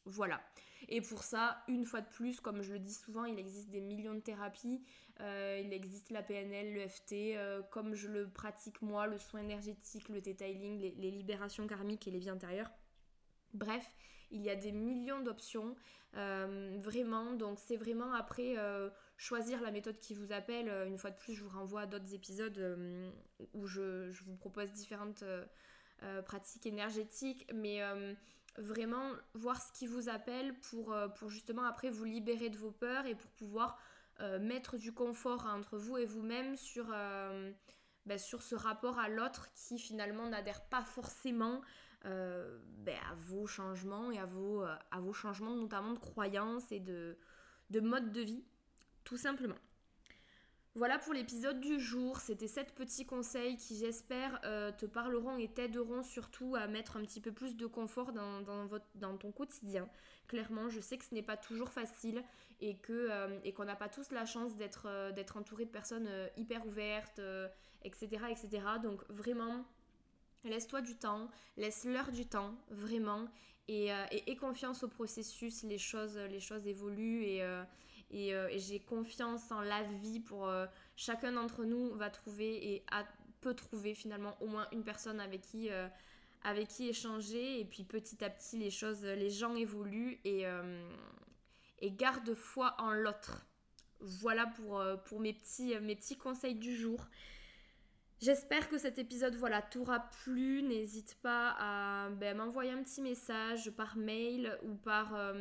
Voilà. 0.10 0.42
Et 0.88 1.02
pour 1.02 1.24
ça, 1.24 1.64
une 1.68 1.86
fois 1.86 2.02
de 2.02 2.10
plus, 2.10 2.40
comme 2.40 2.62
je 2.62 2.74
le 2.74 2.80
dis 2.80 2.94
souvent, 2.94 3.26
il 3.26 3.38
existe 3.38 3.70
des 3.70 3.82
millions 3.82 4.14
de 4.14 4.22
thérapies. 4.22 4.82
Euh, 5.20 5.62
il 5.64 5.74
existe 5.74 6.12
la 6.12 6.24
PNL, 6.24 6.74
l'EFT, 6.74 7.14
euh, 7.14 7.62
comme 7.72 7.94
je 7.94 8.08
le 8.08 8.30
pratique 8.30 8.82
moi, 8.82 9.06
le 9.06 9.18
soin 9.18 9.42
énergétique, 9.42 10.08
le 10.08 10.22
detailing, 10.22 10.80
les, 10.80 11.12
libérations 11.12 11.68
karmiques 11.68 12.08
et 12.08 12.12
les 12.12 12.20
vies 12.20 12.30
intérieures. 12.30 12.72
Bref, 13.54 13.86
il 14.32 14.42
y 14.42 14.50
a 14.50 14.56
des 14.56 14.72
millions 14.72 15.20
d'options, 15.20 15.76
euh, 16.16 16.78
vraiment. 16.80 17.34
Donc 17.34 17.60
c'est 17.60 17.76
vraiment 17.76 18.14
après 18.14 18.56
choisir 19.18 19.62
la 19.62 19.72
méthode 19.72 20.00
qui 20.00 20.14
vous 20.14 20.32
appelle. 20.32 20.70
Une 20.88 20.98
fois 20.98 21.12
de 21.12 21.18
plus, 21.18 21.34
je 21.34 21.44
vous 21.44 21.58
renvoie 21.58 21.82
à 21.82 21.86
d'autres 21.86 22.14
épisodes 22.14 22.78
où 23.54 23.68
je, 23.68 24.10
je, 24.12 24.24
vous 24.24 24.36
propose 24.38 24.72
différentes 24.72 25.24
pratiques 26.26 26.66
énergétiques. 26.66 27.46
Mais 27.54 27.82
vraiment 28.58 29.12
voir 29.34 29.62
ce 29.62 29.72
qui 29.72 29.88
vous 29.88 30.10
appelle 30.10 30.58
pour, 30.60 30.94
euh, 30.94 31.08
pour 31.08 31.30
justement 31.30 31.64
après 31.64 31.90
vous 31.90 32.06
libérer 32.06 32.50
de 32.50 32.58
vos 32.58 32.72
peurs 32.72 33.06
et 33.06 33.16
pour 33.16 33.32
pouvoir 33.32 33.80
euh, 34.20 34.40
mettre 34.40 34.78
du 34.78 34.94
confort 34.94 35.46
entre 35.46 35.78
vous 35.78 35.98
et 35.98 36.06
vous-même 36.06 36.56
sur, 36.56 36.88
euh, 36.94 37.52
ben, 38.06 38.18
sur 38.18 38.42
ce 38.42 38.56
rapport 38.56 39.00
à 39.00 39.08
l'autre 39.08 39.48
qui 39.54 39.80
finalement 39.80 40.28
n'adhère 40.28 40.66
pas 40.66 40.84
forcément 40.84 41.62
ben, 42.06 42.98
à 43.12 43.14
vos 43.16 43.46
changements 43.46 44.10
et 44.10 44.20
à 44.20 44.26
vos, 44.26 44.64
à 44.64 45.00
vos 45.02 45.12
changements 45.12 45.58
notamment 45.58 45.92
de 45.92 46.00
croyances 46.00 46.72
et 46.72 46.80
de, 46.80 47.18
de 47.72 47.82
mode 47.82 48.14
de 48.14 48.22
vie, 48.22 48.46
tout 49.04 49.18
simplement. 49.18 49.58
Voilà 50.80 50.98
pour 50.98 51.12
l'épisode 51.14 51.60
du 51.60 51.78
jour. 51.78 52.22
C'était 52.22 52.48
sept 52.48 52.74
petits 52.74 53.06
conseils 53.06 53.58
qui, 53.58 53.76
j'espère, 53.76 54.40
euh, 54.46 54.72
te 54.72 54.86
parleront 54.86 55.36
et 55.36 55.50
t'aideront 55.50 56.04
surtout 56.04 56.56
à 56.56 56.68
mettre 56.68 56.96
un 56.96 57.02
petit 57.02 57.20
peu 57.20 57.34
plus 57.34 57.58
de 57.58 57.66
confort 57.66 58.14
dans, 58.14 58.42
dans 58.96 59.18
ton 59.18 59.34
quotidien. 59.34 59.90
Clairement, 60.30 60.70
je 60.70 60.80
sais 60.80 60.98
que 60.98 61.04
ce 61.04 61.14
n'est 61.14 61.22
pas 61.22 61.36
toujours 61.36 61.68
facile 61.68 62.24
et 62.62 62.78
euh, 62.92 63.52
qu'on 63.52 63.66
n'a 63.66 63.76
pas 63.76 63.90
tous 63.90 64.10
la 64.12 64.26
chance 64.26 64.56
d'être 64.56 64.84
euh, 64.86 65.12
entouré 65.36 65.66
de 65.66 65.70
personnes 65.70 66.10
hyper 66.38 66.66
ouvertes, 66.66 67.20
etc., 67.84 68.08
etc. 68.30 68.64
Donc 68.82 69.02
vraiment, 69.10 69.66
laisse-toi 70.46 70.80
du 70.80 70.96
temps, 70.96 71.30
laisse-leur 71.58 72.14
du 72.14 72.26
temps, 72.26 72.56
vraiment, 72.70 73.28
et, 73.70 73.90
aie 74.28 74.36
confiance 74.36 74.84
au 74.84 74.88
processus. 74.88 75.64
Les 75.64 75.78
choses, 75.78 76.18
les 76.18 76.40
choses 76.40 76.66
évoluent 76.68 77.24
et 77.24 77.44
euh, 77.44 77.64
et, 78.12 78.34
j'ai 78.58 78.80
confiance 78.80 79.52
en 79.52 79.62
la 79.62 79.84
vie 79.84 80.20
pour 80.20 80.48
euh, 80.48 80.66
chacun 80.96 81.34
d'entre 81.34 81.64
nous 81.64 81.94
va 81.96 82.10
trouver 82.10 82.74
et 82.74 82.86
peut 83.42 83.54
trouver 83.54 83.94
finalement 83.94 84.36
au 84.42 84.48
moins 84.48 84.68
une 84.72 84.84
personne 84.84 85.20
avec 85.20 85.42
qui 85.42 85.70
euh, 85.70 85.88
avec 86.44 86.68
qui 86.68 86.90
échanger. 86.90 87.60
Et 87.60 87.66
puis 87.66 87.84
petit 87.84 88.24
à 88.24 88.30
petit 88.30 88.58
les 88.58 88.72
choses 88.72 89.04
les 89.04 89.30
gens 89.30 89.56
évoluent 89.56 90.20
et, 90.26 90.46
et 91.80 91.92
garde 91.92 92.34
foi 92.34 92.76
en 92.80 92.92
l'autre. 92.92 93.46
Voilà 94.02 94.48
pour, 94.48 94.82
pour 95.06 95.20
mes, 95.20 95.34
petits, 95.34 95.78
mes 95.82 95.96
petits 95.96 96.18
conseils 96.18 96.56
du 96.56 96.76
jour 96.76 97.06
J'espère 98.22 98.68
que 98.68 98.78
cet 98.78 99.00
épisode 99.00 99.36
voilà, 99.36 99.62
t'aura 99.62 100.10
plu. 100.24 100.62
N'hésite 100.62 101.18
pas 101.22 101.56
à 101.58 102.10
ben, 102.10 102.36
m'envoyer 102.36 102.72
un 102.72 102.84
petit 102.84 103.02
message 103.02 103.72
par 103.72 103.96
mail 103.96 104.58
ou 104.64 104.76
par, 104.76 105.16
euh, 105.16 105.34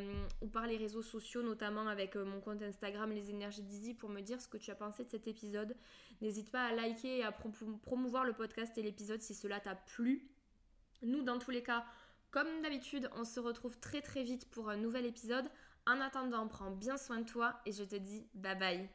les 0.69 0.77
réseaux 0.77 1.03
sociaux, 1.03 1.43
notamment 1.43 1.89
avec 1.89 2.15
euh, 2.15 2.25
mon 2.25 2.41
compte 2.41 2.63
Instagram 2.63 3.11
Les 3.11 3.31
Énergies 3.31 3.63
d'Easy 3.63 3.95
pour 3.95 4.11
me 4.11 4.21
dire 4.21 4.41
ce 4.41 4.47
que 4.47 4.59
tu 4.59 4.71
as 4.71 4.77
pensé 4.77 5.05
de 5.05 5.11
cet 5.11 5.27
épisode. 5.27 5.75
N'hésite 6.21 6.53
pas 6.53 6.67
à 6.67 6.73
liker 6.73 7.19
et 7.19 7.25
à 7.25 7.33
promouvoir 7.33 8.23
le 8.23 8.33
podcast 8.33 8.79
et 8.79 8.83
l'épisode 8.83 9.23
si 9.23 9.35
cela 9.35 9.59
t'a 9.59 9.75
plu. 9.75 10.29
Nous, 11.03 11.23
dans 11.23 11.39
tous 11.39 11.51
les 11.51 11.65
cas, 11.65 11.85
comme 12.31 12.63
d'habitude, 12.63 13.11
on 13.17 13.25
se 13.25 13.41
retrouve 13.41 13.77
très 13.81 14.03
très 14.03 14.23
vite 14.23 14.49
pour 14.51 14.71
un 14.71 14.77
nouvel 14.77 15.05
épisode. 15.05 15.51
En 15.85 16.01
attendant, 16.01 16.47
prends 16.47 16.71
bien 16.71 16.97
soin 16.97 17.19
de 17.19 17.27
toi 17.27 17.61
et 17.67 17.73
je 17.73 17.83
te 17.83 17.97
dis 17.97 18.29
bye 18.35 18.57
bye. 18.57 18.89